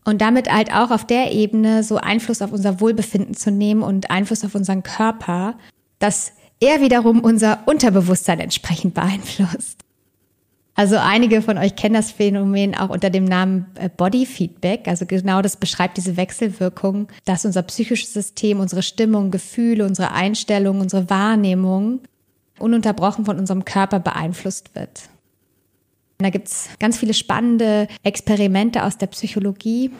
Und 0.05 0.21
damit 0.21 0.51
halt 0.51 0.73
auch 0.73 0.91
auf 0.91 1.05
der 1.05 1.33
Ebene 1.33 1.83
so 1.83 1.97
Einfluss 1.97 2.41
auf 2.41 2.51
unser 2.53 2.79
Wohlbefinden 2.79 3.35
zu 3.35 3.51
nehmen 3.51 3.83
und 3.83 4.09
Einfluss 4.09 4.43
auf 4.45 4.55
unseren 4.55 4.81
Körper 4.81 5.55
dass 5.99 6.33
er 6.59 6.81
wiederum 6.81 7.21
unser 7.21 7.59
Unterbewusstsein 7.65 8.39
entsprechend 8.39 8.93
beeinflusst. 8.93 9.83
Also 10.75 10.95
einige 10.95 11.41
von 11.41 11.57
euch 11.57 11.75
kennen 11.75 11.95
das 11.95 12.11
Phänomen 12.11 12.73
auch 12.73 12.89
unter 12.89 13.09
dem 13.09 13.25
Namen 13.25 13.65
äh, 13.75 13.89
Body 13.89 14.25
Feedback. 14.25 14.87
Also 14.87 15.05
genau 15.05 15.41
das 15.41 15.57
beschreibt 15.57 15.97
diese 15.97 16.15
Wechselwirkung, 16.15 17.09
dass 17.25 17.43
unser 17.43 17.63
psychisches 17.63 18.13
System, 18.13 18.61
unsere 18.61 18.81
Stimmung, 18.81 19.29
Gefühle, 19.29 19.85
unsere 19.85 20.13
Einstellung, 20.13 20.79
unsere 20.79 21.09
Wahrnehmung 21.09 21.99
ununterbrochen 22.59 23.25
von 23.25 23.37
unserem 23.37 23.65
Körper 23.65 23.99
beeinflusst 23.99 24.73
wird. 24.73 25.09
Da 26.19 26.29
gibt's 26.29 26.69
ganz 26.79 26.97
viele 26.97 27.13
spannende 27.13 27.87
Experimente 28.03 28.83
aus 28.83 28.97
der 28.97 29.07
Psychologie, 29.07 29.91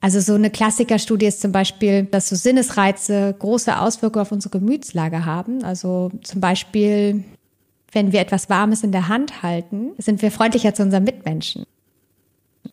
also 0.00 0.20
so 0.20 0.34
eine 0.34 0.50
Klassikerstudie 0.50 1.26
ist 1.26 1.42
zum 1.42 1.52
Beispiel, 1.52 2.04
dass 2.04 2.30
so 2.30 2.36
Sinnesreize 2.36 3.34
große 3.38 3.78
Auswirkungen 3.78 4.22
auf 4.22 4.32
unsere 4.32 4.58
Gemütslage 4.58 5.26
haben. 5.26 5.62
Also 5.62 6.10
zum 6.22 6.40
Beispiel, 6.40 7.22
wenn 7.92 8.12
wir 8.12 8.20
etwas 8.20 8.48
Warmes 8.48 8.82
in 8.82 8.92
der 8.92 9.08
Hand 9.08 9.42
halten, 9.42 9.90
sind 9.98 10.22
wir 10.22 10.30
freundlicher 10.30 10.74
zu 10.74 10.82
unseren 10.82 11.04
Mitmenschen. 11.04 11.64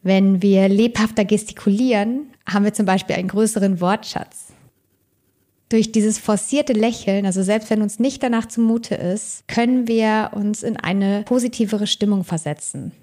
Wenn 0.03 0.41
wir 0.41 0.69
lebhafter 0.69 1.25
gestikulieren, 1.25 2.27
haben 2.47 2.63
wir 2.63 2.73
zum 2.73 2.85
Beispiel 2.85 3.17
einen 3.17 3.27
größeren 3.27 3.81
Wortschatz. 3.81 4.53
Durch 5.67 5.91
dieses 5.91 6.17
forcierte 6.17 6.71
Lächeln, 6.71 7.25
also 7.25 7.43
selbst 7.43 7.69
wenn 7.69 7.81
uns 7.81 7.99
nicht 7.99 8.23
danach 8.23 8.45
zumute 8.45 8.95
ist, 8.95 9.45
können 9.49 9.85
wir 9.89 10.31
uns 10.33 10.63
in 10.63 10.77
eine 10.77 11.23
positivere 11.23 11.87
Stimmung 11.87 12.23
versetzen. 12.23 12.93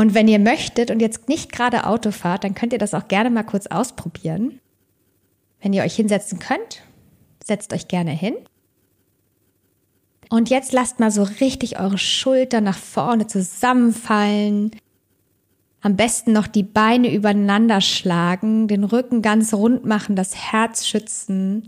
Und 0.00 0.14
wenn 0.14 0.28
ihr 0.28 0.38
möchtet 0.38 0.90
und 0.90 1.00
jetzt 1.00 1.28
nicht 1.28 1.52
gerade 1.52 1.84
Auto 1.84 2.10
fahrt, 2.10 2.44
dann 2.44 2.54
könnt 2.54 2.72
ihr 2.72 2.78
das 2.78 2.94
auch 2.94 3.06
gerne 3.06 3.28
mal 3.28 3.42
kurz 3.42 3.66
ausprobieren. 3.66 4.58
Wenn 5.60 5.74
ihr 5.74 5.82
euch 5.82 5.94
hinsetzen 5.94 6.38
könnt, 6.38 6.80
setzt 7.44 7.74
euch 7.74 7.86
gerne 7.86 8.12
hin. 8.12 8.34
Und 10.30 10.48
jetzt 10.48 10.72
lasst 10.72 11.00
mal 11.00 11.10
so 11.10 11.22
richtig 11.22 11.78
eure 11.78 11.98
Schultern 11.98 12.64
nach 12.64 12.78
vorne 12.78 13.26
zusammenfallen. 13.26 14.70
Am 15.82 15.96
besten 15.96 16.32
noch 16.32 16.46
die 16.46 16.62
Beine 16.62 17.12
übereinander 17.12 17.82
schlagen, 17.82 18.68
den 18.68 18.84
Rücken 18.84 19.20
ganz 19.20 19.52
rund 19.52 19.84
machen, 19.84 20.16
das 20.16 20.34
Herz 20.34 20.86
schützen. 20.86 21.66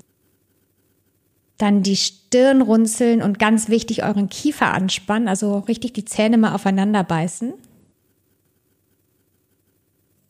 Dann 1.58 1.82
die 1.82 1.96
Stirn 1.96 2.62
runzeln 2.62 3.20
und 3.20 3.38
ganz 3.38 3.68
wichtig 3.68 4.04
euren 4.04 4.30
Kiefer 4.30 4.72
anspannen, 4.72 5.28
also 5.28 5.58
richtig 5.58 5.92
die 5.92 6.06
Zähne 6.06 6.38
mal 6.38 6.54
aufeinander 6.54 7.04
beißen. 7.04 7.52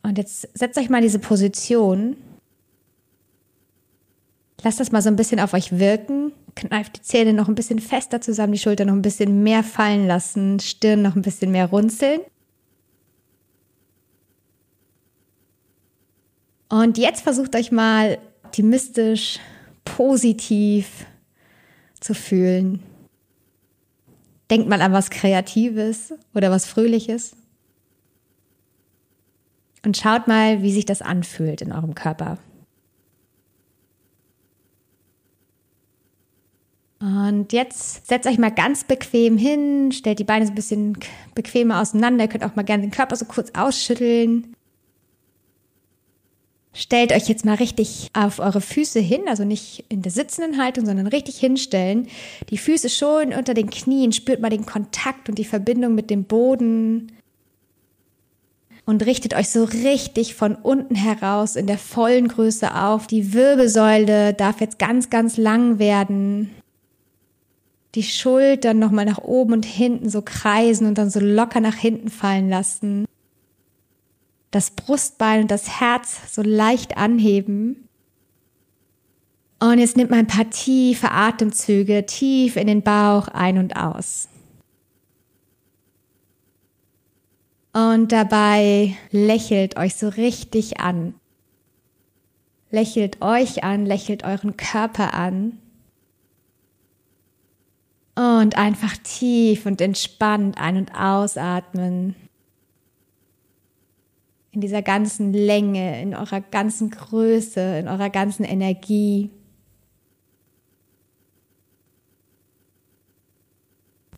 Und 0.02 0.18
jetzt 0.18 0.48
setzt 0.54 0.78
euch 0.78 0.90
mal 0.90 1.00
diese 1.00 1.18
Position. 1.18 2.16
Lasst 4.62 4.80
das 4.80 4.92
mal 4.92 5.02
so 5.02 5.08
ein 5.08 5.16
bisschen 5.16 5.40
auf 5.40 5.54
euch 5.54 5.78
wirken. 5.78 6.32
Kneift 6.54 6.98
die 6.98 7.02
Zähne 7.02 7.32
noch 7.32 7.48
ein 7.48 7.54
bisschen 7.54 7.78
fester 7.78 8.20
zusammen, 8.20 8.52
die 8.52 8.58
Schulter 8.58 8.84
noch 8.84 8.92
ein 8.92 9.02
bisschen 9.02 9.42
mehr 9.42 9.62
fallen 9.62 10.06
lassen, 10.06 10.60
Stirn 10.60 11.02
noch 11.02 11.16
ein 11.16 11.22
bisschen 11.22 11.50
mehr 11.50 11.66
runzeln. 11.66 12.20
Und 16.68 16.96
jetzt 16.96 17.22
versucht 17.22 17.54
euch 17.54 17.70
mal 17.70 18.18
optimistisch, 18.44 19.40
positiv 19.84 21.06
zu 22.00 22.14
fühlen. 22.14 22.82
Denkt 24.50 24.68
mal 24.68 24.80
an 24.80 24.92
was 24.92 25.10
Kreatives 25.10 26.14
oder 26.34 26.50
was 26.50 26.66
Fröhliches. 26.66 27.36
Und 29.84 29.96
schaut 29.96 30.28
mal, 30.28 30.62
wie 30.62 30.72
sich 30.72 30.84
das 30.84 31.02
anfühlt 31.02 31.60
in 31.60 31.72
eurem 31.72 31.94
Körper. 31.94 32.38
Und 37.00 37.52
jetzt 37.52 38.06
setzt 38.06 38.28
euch 38.28 38.38
mal 38.38 38.52
ganz 38.52 38.84
bequem 38.84 39.36
hin, 39.36 39.90
stellt 39.90 40.20
die 40.20 40.24
Beine 40.24 40.46
so 40.46 40.52
ein 40.52 40.54
bisschen 40.54 40.96
bequemer 41.34 41.80
auseinander. 41.80 42.24
Ihr 42.24 42.28
könnt 42.28 42.44
auch 42.44 42.54
mal 42.54 42.62
gerne 42.62 42.82
den 42.82 42.92
Körper 42.92 43.16
so 43.16 43.24
kurz 43.24 43.50
ausschütteln. 43.56 44.54
Stellt 46.72 47.12
euch 47.12 47.28
jetzt 47.28 47.44
mal 47.44 47.56
richtig 47.56 48.08
auf 48.14 48.38
eure 48.38 48.60
Füße 48.60 49.00
hin, 49.00 49.22
also 49.26 49.44
nicht 49.44 49.84
in 49.88 50.02
der 50.02 50.12
sitzenden 50.12 50.62
Haltung, 50.62 50.86
sondern 50.86 51.08
richtig 51.08 51.38
hinstellen. 51.38 52.06
Die 52.50 52.56
Füße 52.56 52.88
schon 52.88 53.32
unter 53.34 53.52
den 53.52 53.68
Knien, 53.68 54.12
spürt 54.12 54.40
mal 54.40 54.48
den 54.48 54.64
Kontakt 54.64 55.28
und 55.28 55.38
die 55.38 55.44
Verbindung 55.44 55.96
mit 55.96 56.08
dem 56.08 56.24
Boden. 56.24 57.10
Und 58.84 59.06
richtet 59.06 59.34
euch 59.34 59.48
so 59.50 59.64
richtig 59.64 60.34
von 60.34 60.56
unten 60.56 60.94
heraus 60.94 61.56
in 61.56 61.66
der 61.66 61.78
vollen 61.78 62.28
Größe 62.28 62.74
auf. 62.74 63.06
Die 63.06 63.32
Wirbelsäule 63.32 64.34
darf 64.34 64.60
jetzt 64.60 64.78
ganz, 64.78 65.08
ganz 65.08 65.36
lang 65.36 65.78
werden. 65.78 66.50
Die 67.94 68.02
Schultern 68.02 68.78
nochmal 68.78 69.04
nach 69.04 69.18
oben 69.18 69.52
und 69.52 69.64
hinten 69.64 70.08
so 70.08 70.22
kreisen 70.22 70.86
und 70.86 70.98
dann 70.98 71.10
so 71.10 71.20
locker 71.20 71.60
nach 71.60 71.76
hinten 71.76 72.08
fallen 72.08 72.48
lassen 72.48 73.06
das 74.52 74.70
Brustbein 74.70 75.42
und 75.42 75.50
das 75.50 75.80
Herz 75.80 76.32
so 76.32 76.42
leicht 76.42 76.96
anheben. 76.96 77.88
Und 79.58 79.78
jetzt 79.78 79.96
nimmt 79.96 80.10
man 80.10 80.20
ein 80.20 80.26
paar 80.26 80.50
tiefe 80.50 81.10
Atemzüge 81.10 82.06
tief 82.06 82.56
in 82.56 82.66
den 82.66 82.82
Bauch 82.82 83.28
ein 83.28 83.58
und 83.58 83.76
aus. 83.76 84.28
Und 87.72 88.12
dabei 88.12 88.96
lächelt 89.11 89.76
euch 89.76 89.94
so 89.94 90.08
richtig 90.08 90.80
an. 90.80 91.14
Lächelt 92.70 93.22
euch 93.22 93.64
an, 93.64 93.87
lächelt 93.87 94.24
euren 94.24 94.56
Körper 94.56 95.14
an. 95.14 95.58
Und 98.14 98.58
einfach 98.58 98.96
tief 98.98 99.64
und 99.64 99.80
entspannt 99.80 100.58
ein- 100.58 100.76
und 100.76 100.94
ausatmen 100.94 102.14
in 104.52 104.61
dieser 104.61 104.82
ganzen 104.82 105.32
Länge, 105.32 106.02
in 106.02 106.14
eurer 106.14 106.42
ganzen 106.42 106.90
Größe, 106.90 107.78
in 107.78 107.88
eurer 107.88 108.11
ganzen 108.11 108.44
Energie. 108.44 109.30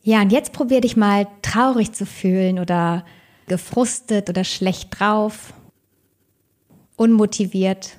Ja, 0.02 0.20
und 0.22 0.32
jetzt 0.32 0.52
probier 0.52 0.80
dich 0.80 0.96
mal 0.96 1.28
traurig 1.40 1.92
zu 1.92 2.04
fühlen 2.04 2.58
oder 2.58 3.04
gefrustet 3.46 4.28
oder 4.28 4.44
schlecht 4.44 4.98
drauf, 4.98 5.52
unmotiviert. 6.96 7.96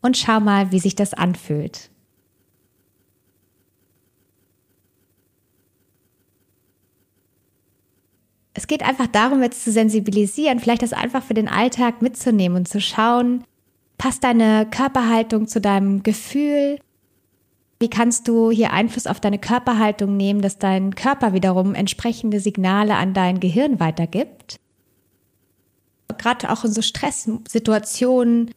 Und 0.00 0.16
schau 0.16 0.40
mal, 0.40 0.70
wie 0.72 0.80
sich 0.80 0.94
das 0.94 1.14
anfühlt. 1.14 1.90
es 8.54 8.68
geht 8.68 8.82
einfach 8.82 9.08
darum, 9.08 9.42
jetzt 9.42 9.64
zu 9.64 9.72
sensibilisieren, 9.72 10.60
vielleicht 10.60 10.82
das 10.82 10.92
einfach 10.92 11.22
für 11.22 11.34
den 11.34 11.48
Alltag 11.48 12.00
mitzunehmen 12.00 12.58
und 12.58 12.68
zu 12.68 12.80
schauen, 12.80 13.44
passt 13.98 14.24
deine 14.24 14.66
Körperhaltung 14.70 15.48
zu 15.48 15.60
deinem 15.60 16.02
Gefühl? 16.02 16.78
Wie 17.78 17.90
kannst 17.90 18.28
du 18.28 18.50
hier 18.50 18.72
Einfluss 18.72 19.06
auf 19.06 19.20
deine 19.20 19.38
Körperhaltung 19.38 20.16
nehmen, 20.16 20.40
dass 20.40 20.58
dein 20.58 20.94
Körper 20.94 21.32
wiederum 21.32 21.74
entsprechende 21.74 22.40
Signale 22.40 22.96
an 22.96 23.14
dein 23.14 23.40
Gehirn 23.40 23.80
weitergibt? 23.80 24.56
Gerade 26.16 26.50
auch 26.50 26.64
in 26.64 26.72
so 26.72 26.82
Stresssituationen, 26.82 28.52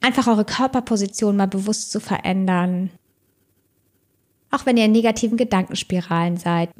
einfach 0.00 0.26
eure 0.26 0.44
Körperposition 0.44 1.36
mal 1.36 1.46
bewusst 1.46 1.92
zu 1.92 2.00
verändern. 2.00 2.90
Auch 4.50 4.66
wenn 4.66 4.76
ihr 4.76 4.86
in 4.86 4.92
negativen 4.92 5.36
Gedankenspiralen 5.36 6.36
seid. 6.36 6.70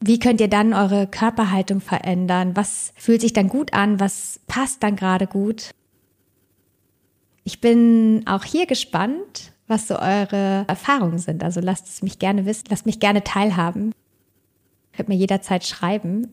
Wie 0.00 0.18
könnt 0.18 0.40
ihr 0.40 0.48
dann 0.48 0.74
eure 0.74 1.06
Körperhaltung 1.06 1.80
verändern? 1.80 2.54
Was 2.54 2.92
fühlt 2.96 3.22
sich 3.22 3.32
dann 3.32 3.48
gut 3.48 3.72
an? 3.72 3.98
Was 3.98 4.40
passt 4.46 4.82
dann 4.82 4.94
gerade 4.94 5.26
gut? 5.26 5.70
Ich 7.44 7.60
bin 7.60 8.24
auch 8.26 8.44
hier 8.44 8.66
gespannt, 8.66 9.52
was 9.68 9.88
so 9.88 9.98
eure 9.98 10.64
Erfahrungen 10.68 11.18
sind. 11.18 11.42
Also 11.42 11.60
lasst 11.60 11.88
es 11.88 12.02
mich 12.02 12.18
gerne 12.18 12.46
wissen, 12.46 12.64
lasst 12.70 12.86
mich 12.86 13.00
gerne 13.00 13.24
teilhaben. 13.24 13.92
Könnt 14.92 15.08
mir 15.08 15.16
jederzeit 15.16 15.66
schreiben. 15.66 16.32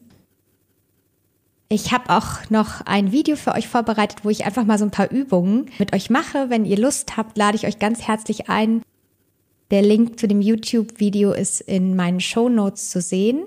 Ich 1.69 1.91
habe 1.91 2.09
auch 2.09 2.49
noch 2.49 2.81
ein 2.81 3.11
Video 3.11 3.35
für 3.35 3.53
euch 3.53 3.67
vorbereitet, 3.67 4.19
wo 4.23 4.29
ich 4.29 4.45
einfach 4.45 4.65
mal 4.65 4.77
so 4.77 4.85
ein 4.85 4.91
paar 4.91 5.09
Übungen 5.09 5.71
mit 5.79 5.93
euch 5.93 6.09
mache. 6.09 6.49
Wenn 6.49 6.65
ihr 6.65 6.77
Lust 6.77 7.17
habt, 7.17 7.37
lade 7.37 7.57
ich 7.57 7.65
euch 7.65 7.79
ganz 7.79 8.03
herzlich 8.03 8.49
ein. 8.49 8.83
Der 9.71 9.81
Link 9.81 10.19
zu 10.19 10.27
dem 10.27 10.39
YouTube-Video 10.39 11.31
ist 11.31 11.61
in 11.61 11.95
meinen 11.95 12.19
Show 12.19 12.47
Notes 12.47 12.91
zu 12.91 13.01
sehen. 13.01 13.43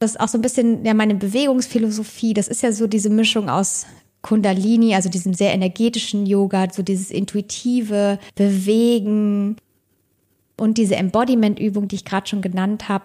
Das 0.00 0.10
ist 0.10 0.20
auch 0.20 0.28
so 0.28 0.38
ein 0.38 0.42
bisschen 0.42 0.84
ja 0.84 0.92
meine 0.92 1.14
Bewegungsphilosophie. 1.14 2.34
Das 2.34 2.48
ist 2.48 2.62
ja 2.62 2.72
so 2.72 2.86
diese 2.86 3.10
Mischung 3.10 3.48
aus 3.48 3.86
Kundalini, 4.26 4.94
also 4.94 5.08
diesem 5.08 5.34
sehr 5.34 5.52
energetischen 5.52 6.26
Yoga, 6.26 6.66
so 6.72 6.82
dieses 6.82 7.10
intuitive 7.10 8.18
Bewegen 8.34 9.56
und 10.56 10.78
diese 10.78 10.96
Embodiment-Übung, 10.96 11.88
die 11.88 11.96
ich 11.96 12.04
gerade 12.04 12.26
schon 12.26 12.42
genannt 12.42 12.88
habe. 12.88 13.04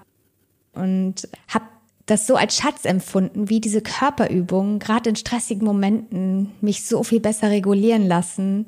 Und 0.74 1.28
habe 1.48 1.66
das 2.06 2.28
so 2.28 2.36
als 2.36 2.58
Schatz 2.58 2.86
empfunden, 2.86 3.50
wie 3.50 3.60
diese 3.60 3.82
Körperübungen, 3.82 4.80
gerade 4.80 5.10
in 5.10 5.16
stressigen 5.16 5.66
Momenten, 5.66 6.52
mich 6.62 6.86
so 6.86 7.04
viel 7.04 7.20
besser 7.20 7.50
regulieren 7.50 8.08
lassen. 8.08 8.66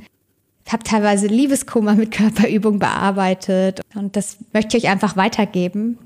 Ich 0.65 0.71
habe 0.71 0.83
teilweise 0.83 1.27
Liebeskummer 1.27 1.95
mit 1.95 2.11
Körperübungen 2.11 2.79
bearbeitet 2.79 3.81
und 3.95 4.15
das 4.15 4.37
möchte 4.53 4.77
ich 4.77 4.83
euch 4.83 4.89
einfach 4.89 5.17
weitergeben 5.17 5.97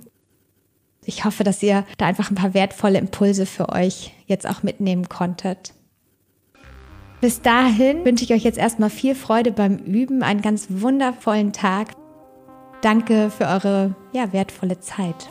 ich 1.08 1.24
hoffe, 1.24 1.44
dass 1.44 1.64
ihr 1.64 1.86
da 1.98 2.06
einfach 2.06 2.30
ein 2.30 2.36
paar 2.36 2.54
wertvolle 2.54 3.00
Impulse 3.00 3.46
für 3.46 3.70
euch 3.70 4.14
jetzt 4.28 4.48
auch 4.48 4.62
mitnehmen 4.62 5.08
konntet. 5.08 5.74
Bis 7.20 7.42
dahin 7.42 8.06
wünsche 8.06 8.24
ich 8.24 8.34
euch 8.34 8.44
jetzt 8.44 8.60
erstmal 8.60 8.92
viel 8.92 9.16
Freude 9.16 9.52
beim 9.52 9.78
Üben, 9.78 10.22
einen 10.22 10.42
ganz 10.42 10.68
wundervollen 10.70 11.52
Tag. 11.52 11.94
Danke 12.82 13.32
für 13.32 13.46
eure 13.46 13.96
ja, 14.14 14.32
wertvolle 14.34 14.80
Zeit, 14.80 15.30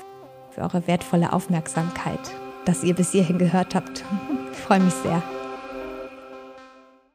für 0.51 0.63
eure 0.63 0.87
wertvolle 0.89 1.33
Aufmerksamkeit, 1.33 2.19
dass 2.65 2.83
ihr 2.83 2.95
bis 2.95 3.13
hierhin 3.13 3.39
gehört 3.39 3.77
habt. 3.77 4.05
Ich 4.51 4.59
freue 4.67 4.81
mich 4.81 4.95
sehr. 4.95 5.23